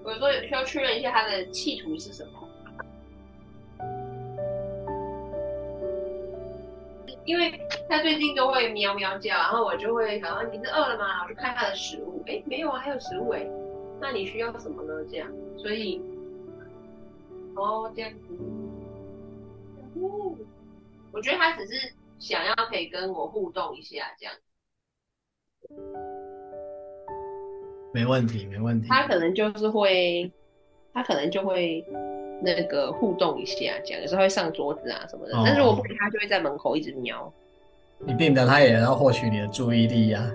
[0.04, 2.32] 我说需要确认一下他的企图是什么，
[7.24, 7.52] 因为
[7.88, 11.24] 他最近都会喵喵叫，然后我就会想说你是饿了吗？
[11.24, 13.48] 我就看他的食物，哎，没有啊，还有食物哎，
[14.00, 15.06] 那你需要什么呢？
[15.10, 16.02] 这样，所以，
[17.56, 18.18] 哦，这样子。
[20.02, 20.36] 哦，
[21.12, 24.36] 我觉得他只是想要可以跟我互动一下，这样。
[27.92, 28.88] 没问题，没问题。
[28.88, 30.32] 他可能就是会，
[30.94, 31.84] 他可能就会
[32.44, 35.36] 那个互动一下，这样有时候会上桌子啊什么的。
[35.36, 37.34] 哦、但是我不理他，就会在门口一直瞄。
[37.98, 40.30] 你变得他也要获取你的注意力呀、啊。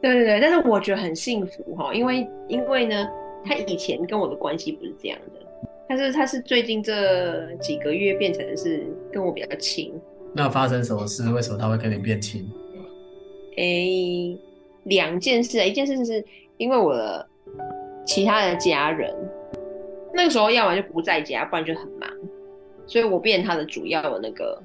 [0.00, 3.06] 对对对，但是我觉得很幸福哈，因为因为呢，
[3.44, 5.46] 他以前跟我的关系不是这样的。
[5.86, 9.92] 但是他是最近这几个月变成是跟我比较亲。
[10.34, 11.30] 那发生什么事？
[11.32, 12.48] 为什么他会跟你变亲？
[13.56, 14.38] 诶、欸，
[14.84, 15.64] 两件事。
[15.66, 16.24] 一件事是
[16.56, 17.26] 因为我的
[18.04, 19.14] 其他的家人
[20.14, 22.08] 那个时候要么就不在家，不然就很忙，
[22.86, 24.62] 所以我变他的主要的那个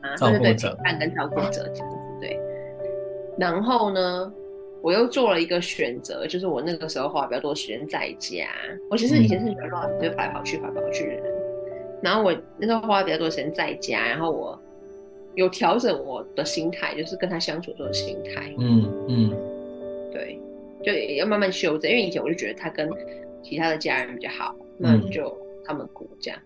[0.00, 2.10] 啊，照顾者，陪伴跟照顾者这样子。
[2.20, 2.38] 对。
[3.38, 4.32] 然后呢？
[4.80, 8.46] 我又做了一个选择，就是我那个时候花比较多时间在家。
[8.88, 11.24] 我其实以前是喜欢乱，就跑来跑去，跑来跑去的人。
[12.00, 14.56] 然后我那时候花比较多时间在家，然后我
[15.38, 18.52] 有调整我的心态，就是跟他相处的心态。
[18.58, 19.36] 嗯嗯。
[20.10, 20.36] 对，
[20.82, 21.88] 就也要慢慢修正。
[21.88, 22.90] 因为以前我就觉得他跟
[23.40, 25.32] 其他的家人比较好，那就
[25.64, 26.40] 他们顾这样。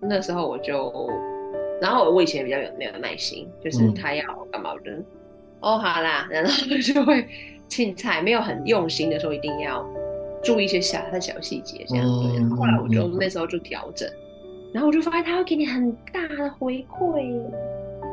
[0.00, 1.10] 嗯、那时候我就，
[1.82, 4.92] 然后我以前比较有没有耐心，就是他要干嘛我就，
[5.60, 7.26] 哦好啦，然后就会
[7.68, 9.86] 青菜没有很用心的时候，一定要
[10.42, 12.06] 注意一些小的小细节这样。
[12.06, 14.08] 嗯、后来我就、嗯、那时候就调整，
[14.72, 17.42] 然后我就发现他会给你很大的回馈。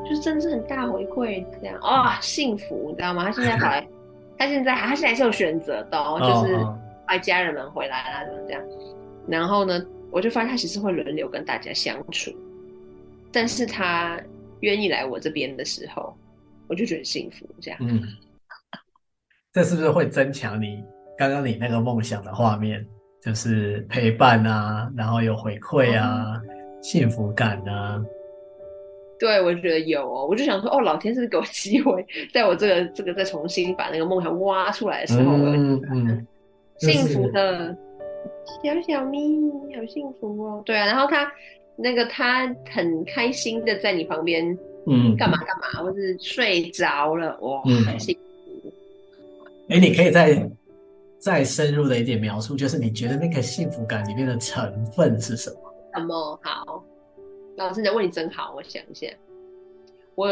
[0.07, 3.25] 就是真的是很大回馈，这样哦，幸福，你知道吗？
[3.25, 3.81] 他现在还，
[4.37, 6.57] 他现在他现在是有选择的哦，就是
[7.07, 8.61] 带家人们回来啦，怎么这样？
[9.27, 12.31] 然后呢，我就发现他其实会轮流跟大家相处，
[13.31, 14.19] 但是他
[14.59, 16.15] 愿意来我这边的时候，
[16.67, 17.79] 我就觉得幸福，这样。
[17.81, 18.01] 嗯，
[19.51, 20.83] 这是不是会增强你
[21.17, 22.85] 刚刚你那个梦想的画面？
[23.23, 26.49] 就是陪伴啊，然后有回馈啊，嗯、
[26.83, 27.99] 幸福感啊。
[29.19, 36.27] 对，我觉得有哦，我就想说，哦，老天是不是给我机会，在我这个这个再重新把那个梦想挖出来的时候，嗯嗯，
[36.79, 37.75] 幸福的
[38.63, 40.61] 小小咪，好幸福哦。
[40.65, 41.31] 对啊，然后他
[41.75, 44.45] 那个他很开心的在你旁边，
[44.85, 48.71] 嗯，干嘛干嘛，或是睡着了，哇，很幸福。
[49.69, 50.49] 哎，你可以再
[51.19, 55.57] 再深入的一点描述，就是你觉得那个幸福感里面的成分是什么？
[55.95, 56.83] 什么好？
[57.57, 59.07] 老师，你问你真好，我想一下。
[60.13, 60.27] 我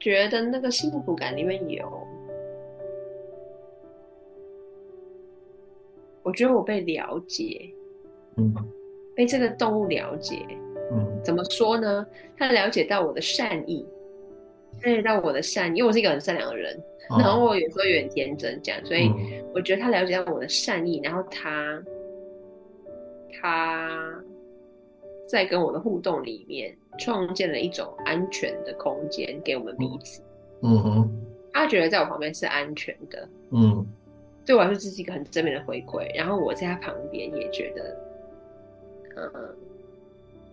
[0.00, 2.06] 觉得那个幸福感里面有，
[6.22, 7.70] 我觉得我被了解，
[8.36, 8.52] 嗯，
[9.14, 10.44] 被这个动物了解，
[10.92, 12.04] 嗯，怎么说呢？
[12.36, 13.86] 他了解到我的善意，
[14.82, 16.76] 了解到我的善意，因为我是一个很善良的人，
[17.10, 19.10] 哦、然后我有时候有点天真，这样，所以
[19.54, 21.82] 我觉得他了解到我的善意，然后他，
[23.40, 24.24] 他。
[25.28, 30.22] 在跟我的互动里面，创建了一种安全的空间给我们彼此。
[30.62, 33.28] 嗯哼，他觉得在我旁边是安全的。
[33.50, 33.86] 嗯，
[34.46, 36.08] 对我来说这是一个很正面的回馈。
[36.16, 37.96] 然后我在他旁边也觉得，
[39.16, 39.30] 嗯，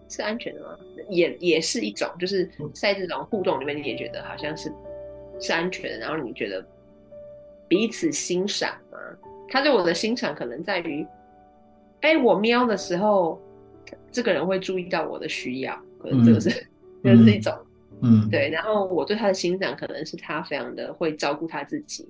[0.09, 0.77] 是安全的吗？
[1.09, 4.69] 也也是一种，就是在这种互动里面，你也觉得好像是
[5.39, 5.99] 是安全的。
[5.99, 6.63] 然后你觉得
[7.69, 8.99] 彼此欣赏吗？
[9.47, 11.07] 他对我的欣赏可能在于，
[12.01, 13.39] 哎，我喵的时候。
[14.12, 16.50] 这个人会注意到我的需要，可能这个是，
[17.04, 17.54] 这、嗯、是一种，
[18.02, 18.50] 嗯，对。
[18.50, 22.08] 然后我对他的欣赏，可能是他非常的会照顾他自己。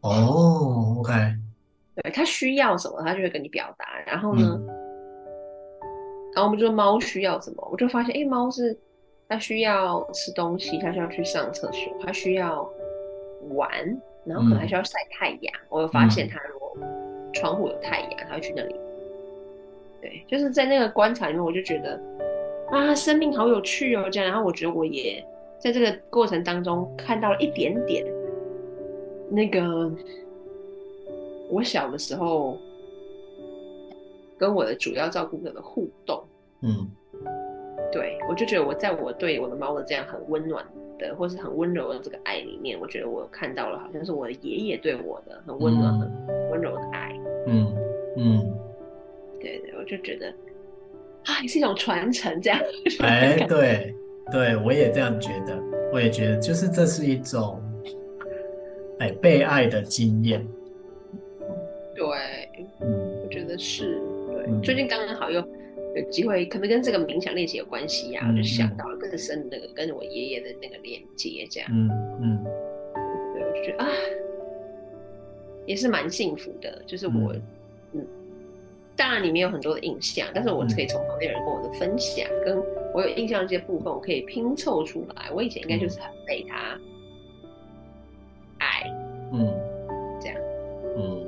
[0.00, 1.12] 哦，OK。
[1.96, 3.84] 对，他需要什么，他就会跟你表达。
[4.06, 4.66] 然后呢，嗯、
[6.34, 8.78] 然后我们就说猫需要什么，我就发现，哎，猫是
[9.28, 12.66] 它需要吃东西，它需要去上厕所，它需要
[13.50, 13.70] 玩，
[14.24, 15.54] 然后可能还需要晒太阳。
[15.54, 16.76] 嗯、我有发现，它如果
[17.34, 18.74] 窗户有太阳，它会去那里。
[20.00, 22.00] 对，就是在那个观察里面，我就觉得
[22.70, 24.28] 啊，生命好有趣哦，这样。
[24.28, 25.24] 然后我觉得我也
[25.58, 28.06] 在这个过程当中看到了一点点
[29.30, 29.90] 那个
[31.50, 32.56] 我小的时候
[34.38, 36.22] 跟我的主要照顾者的互动。
[36.60, 36.88] 嗯，
[37.90, 40.64] 对，我就觉得我在我对我的猫的这样很温暖
[40.98, 47.18] 的，或是很温柔的这个爱里面，我觉得我看到了，好像是我的爷爷对我的很温暖、很温柔的爱。
[47.46, 47.74] 嗯
[48.16, 48.57] 嗯。
[49.88, 50.28] 就觉得
[51.24, 52.60] 啊，也是一种传承，这样。
[53.00, 53.94] 哎，对，
[54.30, 55.58] 对我也这样觉得，
[55.92, 57.60] 我也觉得，就是这是一种，
[58.98, 60.46] 哎，被爱的经验。
[61.94, 62.04] 对，
[62.80, 63.98] 嗯，我觉得是。
[64.28, 65.40] 对，嗯、最近刚刚好又
[65.96, 71.68] 有机会，可能跟这个冥想练习有关系呀、啊，嗯、我就想到了更深的那个跟我爷爷的那个连接，这样。
[71.72, 72.44] 嗯嗯。
[73.34, 73.88] 对，我就觉得啊，
[75.66, 77.42] 也是蛮幸福的，就是我，嗯。
[78.98, 82.58] 嗯当然里面有很多的印象，但是我可以从旁边人跟我的分享，嗯、跟
[82.92, 85.30] 我有印象这些部分，我可以拼凑出来。
[85.30, 86.76] 我以前应该就是很被他
[88.58, 88.82] 爱，
[89.32, 89.54] 嗯，
[90.20, 90.36] 这样，
[90.96, 91.24] 嗯，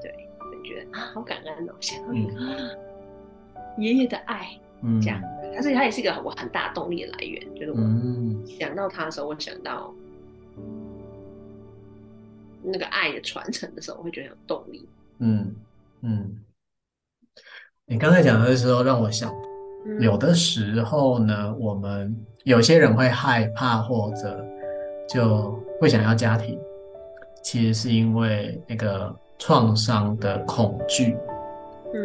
[0.00, 2.14] 对，我觉得啊，好感恩哦，想到
[3.76, 5.20] 爷爷的爱，嗯，这样，
[5.52, 7.78] 但是他也是一个我很大动力的来源，就是我
[8.46, 9.92] 想到他的时候，我想到
[12.62, 15.52] 那个爱的传承的时候，我会觉得有动力，嗯。
[16.06, 16.36] 嗯，
[17.86, 19.32] 你刚才讲的时候让我想，
[20.00, 24.44] 有的时候呢，我们有些人会害怕或者
[25.08, 26.60] 就会想要家庭，
[27.42, 31.16] 其实是因为那个创伤的恐惧。
[31.94, 32.02] 嗯，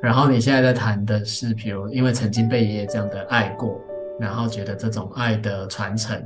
[0.00, 3.78] 然后你现在在谈的是，比如因为曾经被爷爷这样的爱过，
[4.18, 6.18] 然后觉得这种爱的传承，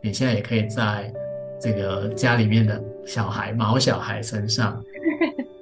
[0.00, 1.12] 你现在也可以在
[1.60, 4.82] 这个家里面的小孩、毛小孩身上。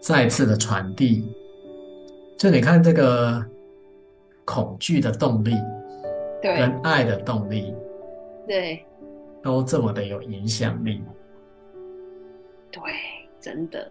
[0.01, 1.25] 再次的传递，
[2.39, 3.45] 就你看这个
[4.45, 5.53] 恐惧的动力，
[6.41, 7.75] 对，跟爱的动力，
[8.47, 8.85] 对，
[9.43, 11.03] 都这么的有影响力。
[12.71, 12.83] 对，
[13.41, 13.91] 真的，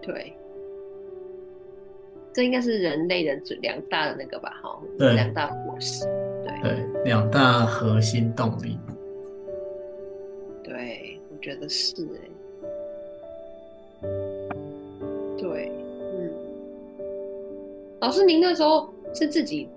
[0.00, 0.32] 对，
[2.32, 4.52] 这应该是人类的最两大的那个吧？
[4.62, 6.04] 哈，对，两大果实，
[6.44, 8.78] 对对，两大核心动力。
[10.62, 12.28] 对，我觉得是哎。
[15.38, 15.70] 对，
[16.18, 16.30] 嗯，
[18.00, 19.68] 老师，您那时候是自己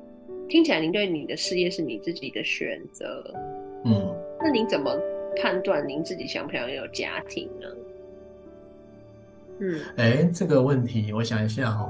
[0.47, 3.23] 听起来，您对你的事业是你自己的选择，
[3.83, 4.95] 嗯，那您怎么
[5.41, 7.67] 判断您自己想不想有家庭呢？
[9.59, 11.89] 嗯，哎，这个问题我想一下哦，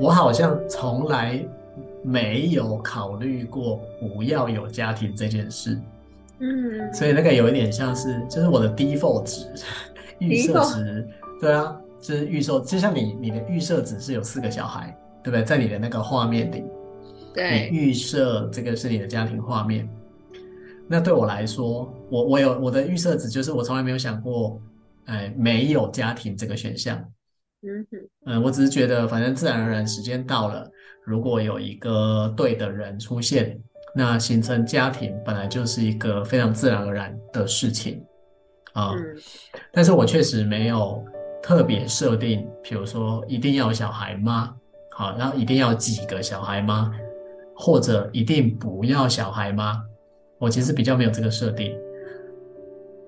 [0.00, 1.38] 我好像从来
[2.02, 5.78] 没有考虑过不要有家庭这件事，
[6.38, 9.44] 嗯，所以那个有一点像是，就是我的 default 值，
[10.20, 11.08] 预设值，
[11.40, 11.76] 对啊。
[12.00, 15.42] 就是预设，就像你你的预设值是有四个小孩，对不对？
[15.42, 16.62] 在你的那个画面里，
[17.34, 19.88] 对，你预设这个是你的家庭画面。
[20.86, 24.62] 那对我来说，我我有我的预设值，就是我从来没有想过，
[25.06, 27.04] 哎，没有家庭这个选项。
[28.26, 30.70] 嗯，我只是觉得，反正自然而然时间到了，
[31.04, 33.60] 如果有一个对的人出现，
[33.92, 38.00] 那形成家庭本来就是一个非常自然而然的事情
[38.78, 38.94] 啊。
[38.96, 39.16] 嗯，
[39.72, 41.04] 但是我确实没有。
[41.40, 44.54] 特别设定，比如说一定要有小孩吗？
[44.90, 46.92] 好，然后一定要几个小孩吗？
[47.56, 49.80] 或者一定不要小孩吗？
[50.38, 51.74] 我其实比较没有这个设定。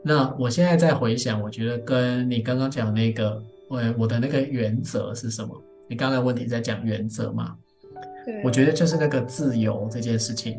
[0.02, 5.54] 那我现在在回想，我觉得跟你刚刚讲那个，我我的那个原则是什么？
[5.88, 7.54] 你刚才问题在讲原则嘛？
[8.24, 10.58] 对，我觉得就是那个自由这件事情。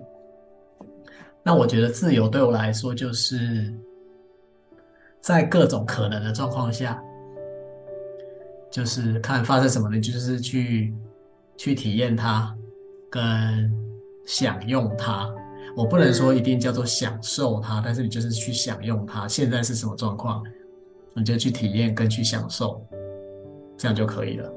[1.42, 3.74] 那我觉得自由对我来说，就是
[5.22, 7.02] 在各种可能的状况下。
[8.72, 10.00] 就是看发生什么呢？
[10.00, 10.94] 就是去
[11.58, 12.56] 去体验它，
[13.10, 13.70] 跟
[14.26, 15.30] 享用它。
[15.76, 19.28] 我不能说一定叫做享受它，嗯、但是你就是去享用它。
[19.28, 20.42] 现在是什么状况，
[21.14, 22.82] 你就去体验跟去享受，
[23.78, 24.50] 这样就可以了。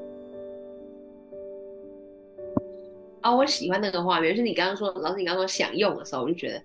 [3.19, 6.63] 啊、哦，我喜欢那个画面，就是你刚刚说，老师你刚刚说享用的时候，我就觉得，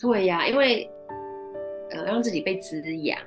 [0.00, 0.90] 对呀，因为
[1.94, 3.18] 呃，让自己被滋养，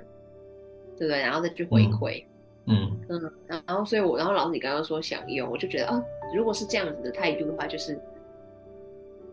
[0.97, 1.19] 对不对？
[1.19, 2.23] 然后再去回馈。
[2.69, 6.03] 嗯嗯嗯，然后所以我，我然后老师你刚刚说享用，我就觉得啊，
[6.35, 7.97] 如果是这样子的态度的话，就是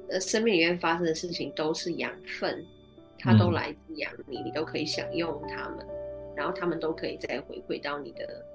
[0.09, 2.64] 呃，生命里面发生的事情都是养分，
[3.18, 5.85] 它都来自养你，嗯、你都可以享用它们，
[6.37, 8.47] 然后他们都可以再回馈到你的，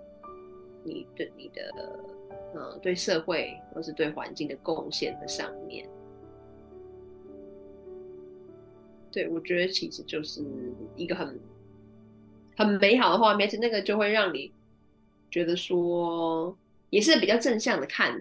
[0.85, 1.73] 你对你的
[2.55, 5.85] 嗯，对社会或是对环境的贡献的上面。
[9.11, 10.41] 对，我觉得其实就是
[10.95, 11.39] 一个很
[12.55, 14.51] 很美好的画面，是那个就会让你。
[15.31, 16.57] 觉得说
[16.89, 18.11] 也是比较正向的看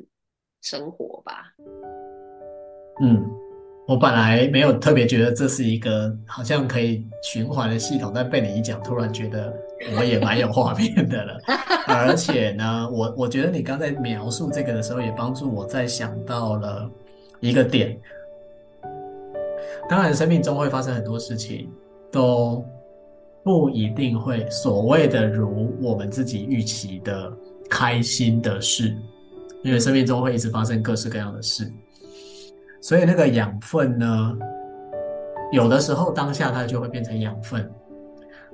[0.61, 1.55] 生活吧。
[3.01, 3.24] 嗯，
[3.86, 9.57] 我本来没有特别觉得这是一个好像可以循环的系统，但被你一讲，突然觉得
[9.97, 11.41] 我也蛮有画面的了。
[11.86, 16.91] 而且呢，我我觉得你刚才描述这个的时候，也帮助我在想到了
[17.41, 17.99] 一个点。
[19.89, 21.70] 当然，生命中会发生很多事情，
[22.12, 22.64] 都。
[23.45, 27.32] 不一定会所谓的如我们自己预期的
[27.70, 28.95] 开心的事，
[29.62, 31.72] 因为生命中会一直发生各式各样的事，
[32.82, 34.36] 所以那个养分呢，
[35.51, 37.70] 有的时候当下它就会变成养分，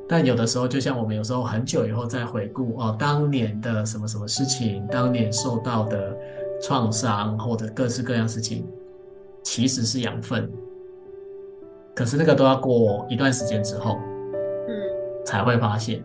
[0.08, 6.16] 但有的时候就像我们有时候很久以后再回顾哦，当年的什么什么事情，当年受到的
[6.62, 8.64] 创伤或者各式各样事情，
[9.42, 10.48] 其实是养分，
[11.94, 13.98] 可是那个都要过一段时间之后。
[15.26, 16.04] 才会发现，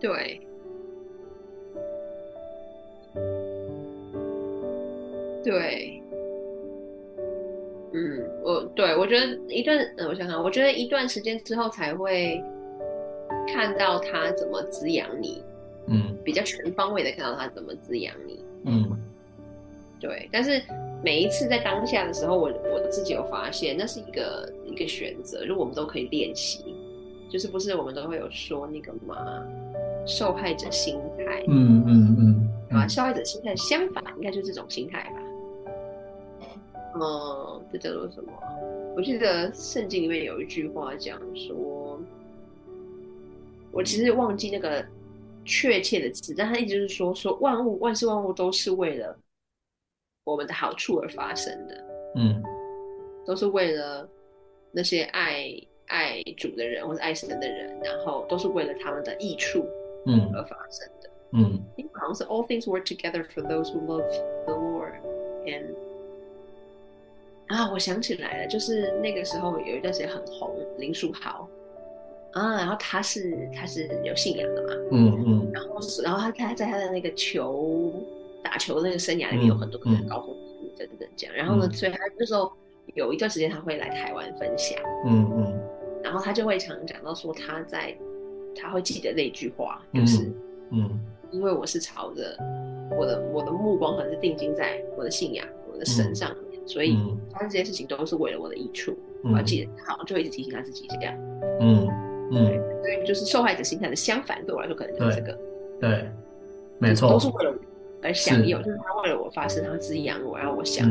[0.00, 0.40] 对，
[5.44, 6.02] 对，
[7.92, 12.42] 嗯，我对我觉得一段，嗯，我想想，我觉得一段时间之后才会
[13.46, 15.40] 看到他怎么滋养你，
[15.86, 18.90] 嗯，比较全方位的看到他怎么滋养你，嗯，
[20.00, 20.60] 对，但是
[21.02, 26.74] 每一次在当下的时候，我我自己有发现，那是一个一个选择，如果我们都可以练习。
[27.30, 29.44] 就是不是我们都会有说那个嘛？
[30.06, 36.48] 受害者心态，嗯嗯嗯，啊，受害者心态相反应该就是这种心态吧？
[36.94, 38.32] 嗯，这叫做什么？
[38.96, 42.00] 我记得圣经里面有一句话讲说，
[43.72, 44.82] 我其实忘记那个
[45.44, 49.14] 确切的词，但他一直是说，说万物万事万物都是为了
[50.30, 51.84] 我们的好处而发生的，
[52.16, 52.42] 嗯，
[53.26, 54.08] 都是为了
[54.70, 55.50] 那些爱。
[55.90, 59.66] 爱主的人或者爱神的人，然后都是为了他们的益处，
[60.04, 61.58] 嗯，而发生的，嗯，
[61.94, 64.04] 好像是 All things work together for those who love
[64.44, 64.92] the Lord
[65.46, 65.74] and
[67.46, 71.48] 啊，我想起来了，就是那个时候有一段时间很红，林书豪。
[72.32, 77.94] 啊，然后他是他是有信仰的嘛，嗯嗯，然后然后他他在他的那个球
[78.48, 80.34] 打球那个生涯里面有很多可能高峰
[80.78, 82.50] 等等这样，然后呢，所以他那时候
[82.94, 85.60] 有一段时间他会来台湾分享，嗯嗯，
[86.02, 87.94] 然后他就会常常讲到说他在
[88.56, 90.32] 他会记得那句话，就是
[90.70, 90.98] 嗯，
[91.30, 92.36] 因为我是朝着
[92.98, 96.34] 我的我的目光可能是定睛在我的信仰我的神上。
[96.66, 96.98] 所以。
[97.32, 99.64] 发生这些事情都是为了我的益处，我要记。
[99.64, 101.14] 得好像就会一直提醒他自己这样。
[101.60, 101.86] 嗯
[102.32, 102.46] 嗯，
[102.82, 105.38] 所以就是受害者心态的相反，对我来说可能就是这个。
[105.80, 106.10] 对，
[106.78, 107.56] 没错，都是为了我
[108.02, 110.88] 而享有，就是他为了我发声，他滋养我，然后我享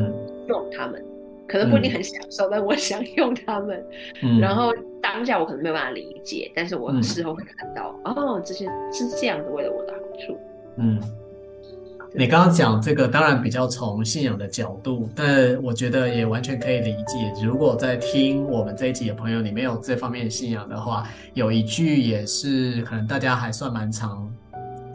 [0.48, 1.04] 用他们，
[1.48, 3.84] 可能不一定很享受，但我 享用他们。
[4.40, 10.38] 然后当下我可能没有办法理解，但是我事后会看到，哦，这些是这样子为了我的好处。
[10.78, 11.00] 嗯。
[12.14, 17.32] 你刚刚讲这个，当然比较从信仰的角度，但我觉得也完全可以理解。
[17.44, 24.28] 如果在听我们这一集的朋友，你没有这方面信仰的话，有一句也是可能大家还算蛮常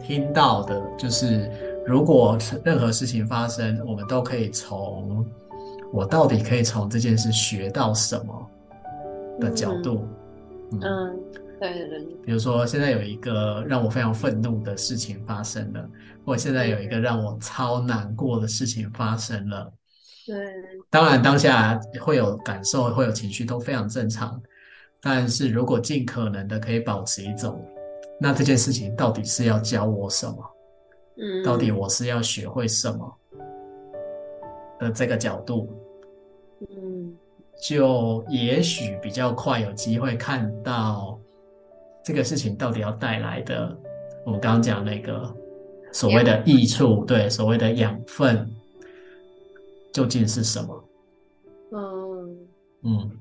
[0.03, 1.49] 听到的，就是
[1.85, 5.25] 如果任何事情发生，我们都可以从
[5.91, 8.49] 我到底可以从这件事学到什么
[9.39, 10.07] 的角度，
[10.71, 10.79] 嗯。
[10.81, 11.19] 嗯
[11.59, 15.89] 对对对，比如说现在有一个让我非常愤怒的事情发生了，
[16.25, 19.71] 或现在有一个让我超难过的事情发生了。
[20.27, 20.35] 对，
[20.89, 24.41] 当然当下会有感受，会有情绪都非常正常。
[24.99, 27.65] 但是如果尽可能的可以保持一种，
[28.19, 30.35] 那这件事情到底是要教我什么？
[31.17, 33.17] 嗯，到底我是要学会什么
[34.79, 35.69] 的这个角度，
[36.61, 37.15] 嗯，
[37.61, 41.19] 就也许比较快有机会看到。
[42.05, 43.73] 这个事情到底要带来的，
[44.25, 45.33] 我们刚刚讲那个
[45.93, 48.45] 所谓的益处，对，所谓的养分，
[49.93, 50.83] 究竟是什么？
[51.71, 52.37] 嗯
[52.81, 53.11] 嗯，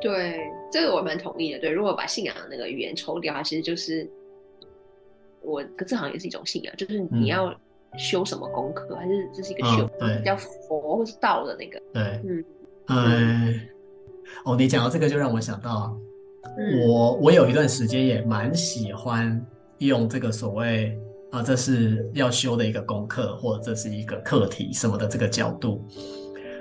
[0.00, 0.40] 对，
[0.72, 1.60] 这个我蛮同意的。
[1.60, 4.10] 对，如果把信仰的那个语言抽掉，它其实就是
[5.42, 7.54] 我，可这好像也是一种信仰，就是你要
[7.96, 11.80] 修什么功课，嗯、还是这是一个修，对，叫佛或是道的那个？
[11.92, 12.44] 对，嗯
[12.88, 13.60] 嗯，
[14.44, 15.96] 哦，你讲到这个，就让我想到。
[16.84, 19.40] 我我有一段时间也蛮喜欢
[19.78, 20.98] 用这个所谓
[21.30, 25.82] 啊，这是要修的一个功课，或者这是一个课题什么的这个角度，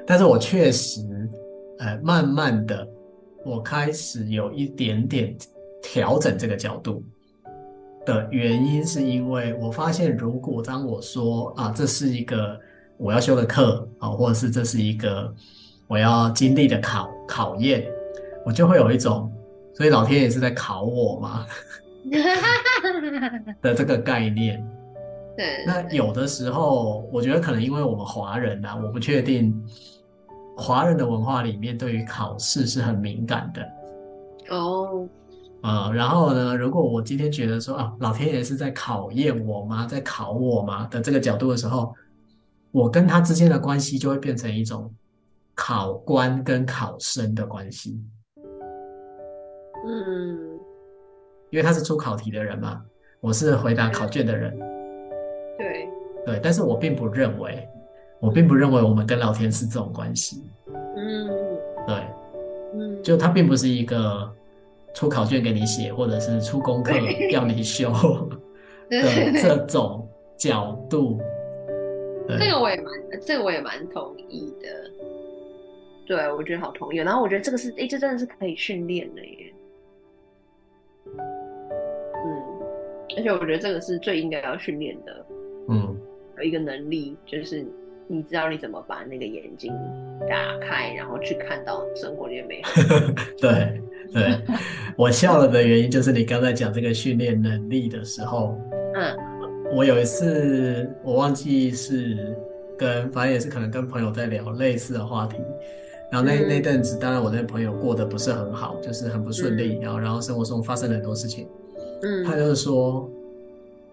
[0.06, 1.02] 但是我确实，
[1.80, 2.88] 呃，慢慢的，
[3.44, 5.36] 我开始有一点点
[5.82, 7.04] 调整这个角度
[8.06, 12.60] 的原因，是因为我发现，如果当我说啊，这是一个
[12.98, 15.34] 我要修的课啊，或者是这是一个
[15.88, 17.86] 我要经历的考考验，
[18.46, 19.32] 我就会有一种。
[19.74, 21.46] 所以老天爷是在考我吗？
[23.62, 24.62] 的这个概念。
[25.38, 25.64] 对。
[25.66, 29.58] 那有的时候，我觉得可能因为我们华人啊，我不确定
[30.58, 34.56] 华人的文化里面对于考试是很敏感的。
[34.56, 35.08] 哦。
[35.64, 39.86] 呃，然后呢，如果我今天觉得说啊，老天爷是在考验我吗？
[39.86, 40.88] 在考我吗？
[40.88, 41.94] 的这个角度的时候，
[42.72, 44.92] 我跟他之间的关系就会变成一种
[45.54, 48.02] 考官跟考生的关系。
[49.86, 50.60] 嗯，
[51.52, 52.82] 因为他是出考题的人嘛，
[53.20, 54.58] 我是回答考卷的人。
[55.58, 55.88] 对
[56.26, 57.68] 对，但是我并不认为，
[58.20, 60.44] 我并不认为我们跟老天是这种关系。
[60.96, 61.28] 嗯，
[61.86, 62.08] 对，
[62.74, 64.32] 嗯，就他并不是一个
[64.94, 66.94] 出考卷给你写，或者是出功课
[67.32, 67.92] 要你修
[68.90, 69.02] 的
[69.34, 71.20] 这种角度。
[72.28, 74.68] 这个我也蛮，这个我也蛮同意的。
[76.08, 76.98] 对，我觉得好同意。
[76.98, 79.54] 然后我觉得这个是，哎，这真的是可以训练的耶。
[81.08, 81.16] 嗯
[83.18, 85.26] 而且我觉得这个是最应该要训练的，
[85.68, 86.00] 嗯，
[86.38, 87.66] 有一个能力，就是
[88.08, 89.72] 你知道你怎么把那个眼睛
[90.30, 92.72] 打开，然后去看到生活里面美好。
[93.40, 93.82] 对
[94.14, 94.38] 对，
[94.98, 98.58] 我笑了的原因就是你刚才讲这个训练能力的时候，
[98.96, 99.16] 嗯，
[99.74, 102.36] 我有一次我忘记是
[102.78, 105.38] 跟，反正也是可能跟朋友在聊类似的话题，
[106.12, 111.48] 然后那、嗯、那阵子，当然我那朋友过得不是很好，就是很不顺利，嗯、然后然后生活中发生了很多事情。
[112.04, 113.10] 嗯，他就是说，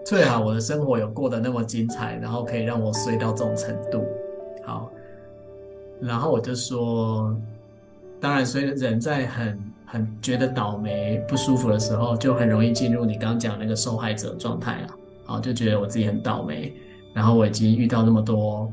[0.09, 4.02] 最好我的生活有过得那么精彩，然后可以让我衰到这种程度。
[4.64, 4.90] 好，
[6.00, 7.36] 然后我就说，
[8.18, 14.96] 当然，所以人在很很觉得倒霉不舒服的时候，就很容易进入你刚刚讲那个受害者状态啊。
[15.26, 16.72] 好，就觉得我自己很倒霉，
[17.12, 18.72] 然后我已经遇到那么多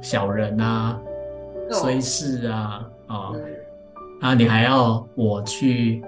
[0.00, 0.98] 小人啊、
[1.72, 3.32] 衰事啊，啊，
[4.22, 6.02] 啊，你还要我去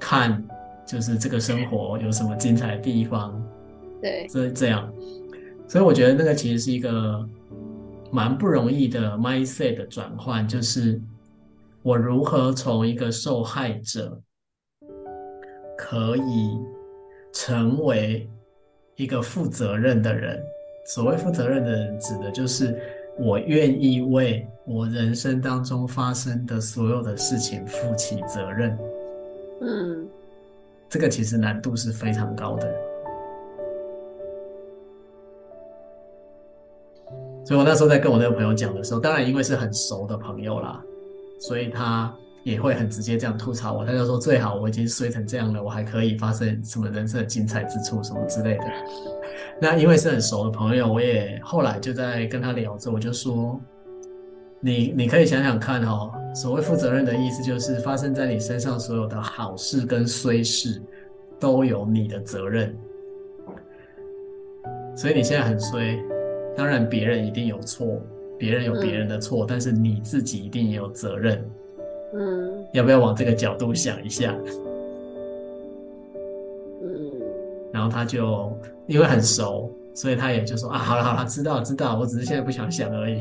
[0.00, 0.44] 看？
[0.84, 3.40] 就是这个生活有什么精彩的地方？
[4.00, 4.92] 对，这这样，
[5.66, 7.28] 所以我觉得那个其实是一个
[8.10, 11.00] 蛮不容易的 mindset 的转换，就是
[11.82, 14.20] 我如何从一个受害者，
[15.76, 16.58] 可以
[17.32, 18.28] 成为
[18.96, 20.42] 一个负责任的人。
[20.86, 22.80] 所谓负责任的人，指的就是
[23.18, 28.78] 我愿意为我人生当中发生的所有的事情负起责任。
[29.60, 30.08] 嗯，
[30.88, 32.87] 这个其实难度是非常高的。
[37.48, 40.84] 所以我那时候在跟我那个朋友讲的时候，当然因为是很熟的朋友啦，
[41.38, 43.86] 所以他也会很直接这样吐槽我。
[43.86, 48.64] 他就说：“最好我已经衰成这样了，我还可以发生什么人生的精彩之处什么之类的。”
[49.62, 53.58] 那因为是很熟的朋友，我也后来就在跟他聊着，我就说
[54.60, 60.82] ：“你你可以想想看哦，所谓负责任的意思就是发生在你身上所有的好事跟衰事
[61.40, 62.76] 都有你的责任。
[64.94, 65.98] 所以你现在很衰。”
[66.58, 68.02] 当然，别人一定有错，
[68.36, 71.48] 别人有别人的错，嗯，但是你自己一定也有责任。
[72.12, 74.34] 嗯，要不要往这个角度想一下？
[76.82, 77.12] 嗯，
[77.72, 78.52] 然后他就
[78.88, 83.20] 因为很熟，所以他也就说啊，好了好了，知道知道，我只是现在不想想而已。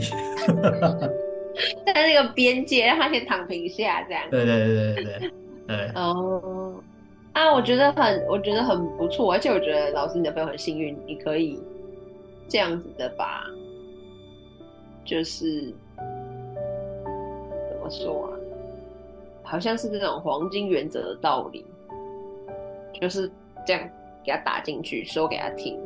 [1.85, 4.23] 在那个边界，让他先躺平一下，这样。
[4.31, 5.31] 对对对对对对。
[5.67, 6.73] 对哦，
[7.33, 11.59] 啊，我觉得很，我觉得很不错，而且我觉得老师你的朋友很幸运，你可以。
[12.47, 13.43] 这样子的吧，
[15.03, 15.73] 就是
[17.69, 18.31] 怎么说啊？
[19.43, 21.65] 好像是这种黄金原则的道理，
[22.99, 23.31] 就是
[23.65, 23.81] 这样
[24.25, 25.79] 给他打进去，说给他听。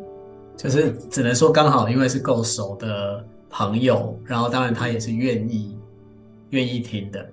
[0.57, 5.77] 就是只能说刚好，因为是够熟的朋友，然后当然他也是愿意
[6.49, 7.27] 愿意听的。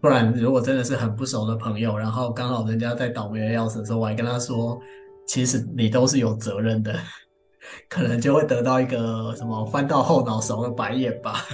[0.00, 4.80] 不然如果真的是很不熟的朋友，然后刚好人家在倒霉的要死的时候，我还跟他说，
[5.26, 6.92] 其实你都是有责任的。
[7.88, 11.44] 可能就会得到一个什么翻到后脑勺的白眼吧，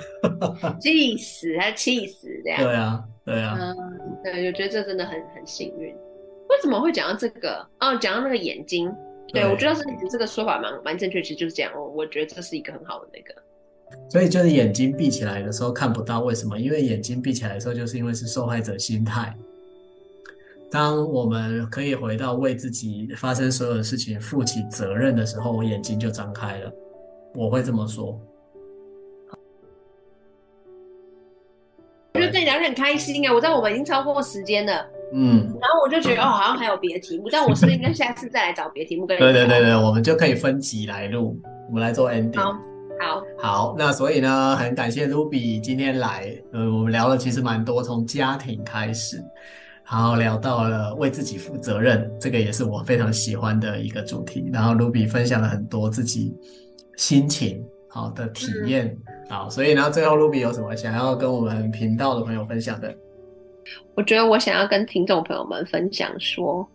[0.80, 2.62] 气死他气死这样。
[2.62, 3.56] 对啊，对啊。
[3.58, 3.76] 嗯，
[4.22, 5.94] 对，我觉得这真的很很幸运。
[6.48, 7.66] 为什么会讲到这个？
[7.80, 8.90] 哦，讲到那个眼睛。
[9.32, 11.70] 对，对我觉得是你这个说法蛮蛮正确，其实就是这样。
[11.76, 13.34] 我我觉得这是一个很好的那个。
[14.10, 16.58] 所以就是眼睛闭起来的时候看不到，为什么？
[16.58, 19.34] 因为眼睛闭起来的时候，就是因为是受害者心态。
[20.70, 26.72] 当我们可以回到为自己发生所有的事情负起责任的时候，我眼睛就张开了。
[27.34, 28.20] 我会这么说。
[32.14, 33.32] 我觉得跟你聊天很开心啊！
[33.32, 39.16] 我知道我们已经超过时间了，嗯，然后我就觉得哦，好像还有别的题目，但我是不是应该下次再来找别的题目跟？
[39.18, 42.40] 对对对对，我们就可以分集来录，我们来做 ending。
[42.40, 42.52] 好，
[42.98, 43.76] 好，好。
[43.78, 49.22] 那所以呢，很感谢 Ruby 今天来，呃，我们聊了其实蛮多，从家庭开始。
[49.91, 54.51] 然后聊到了为自己负责任，这个也是我非常喜欢的一个主题。
[54.53, 56.34] 然后 Ruby 分享了很多自己
[56.97, 62.95] 心情好的体验，嗯、好，所以呢，最后 Ruby 有什么想要跟我们频道的朋友分享的？
[63.95, 66.68] 我觉得我想要跟听众朋友们分享说，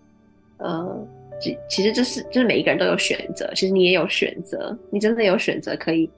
[0.57, 1.07] 呃，
[1.39, 6.09] 其其实这是就是每一个人都有选择，其实你也有选择，你真的有选择可以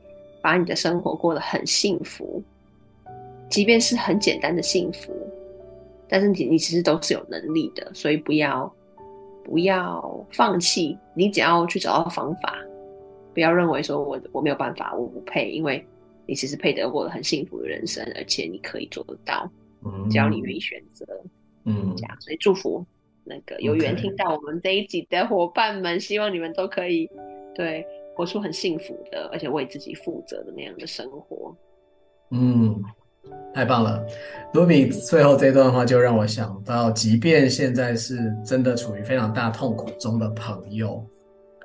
[0.41, 2.41] 把你的生活过得很幸福，
[3.49, 5.13] 即便是很简单的幸福。
[6.07, 8.71] 但是你你其实都是有能力的，所以不要
[9.43, 10.97] 不要放弃。
[11.15, 12.55] 你只要去找到方法，
[13.33, 15.85] 不要认为说我我没有办法，我不配，因为
[16.25, 19.49] 你其实配得过很幸福的人生，而且你可以做得到。
[19.83, 21.05] 嗯，只要你愿意选择，
[21.63, 22.17] 嗯，这样。
[22.19, 22.85] 所以祝福
[23.23, 27.09] 那个有缘听到我们这一集的伙伴们.希望你们都可以
[27.53, 27.85] 对
[28.15, 31.55] 活出很幸福的，而且为自己负责的那样的生活。
[32.31, 32.83] 嗯。
[33.53, 34.05] 太棒了
[34.53, 41.01] ，Ruby 最后这段话就让我想到，即便现在是真的处于非常大痛苦中的朋友，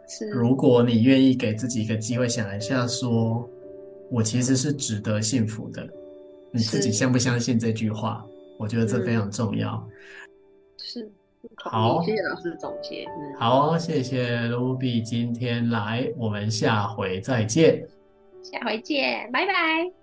[0.08, 3.48] 是如果你愿意给自己一个机会，想一下说，
[4.10, 5.86] 我其实是值得幸福的，
[6.52, 8.24] 你自己相不相信这句话？
[8.56, 9.82] 我觉得这非常重要。
[10.78, 11.10] 是，
[11.56, 13.04] 好，谢谢老师总结。
[13.06, 17.84] 嗯，好，谢谢 Ruby 今天来，我们下回再见。
[18.42, 19.99] 下回见，拜拜。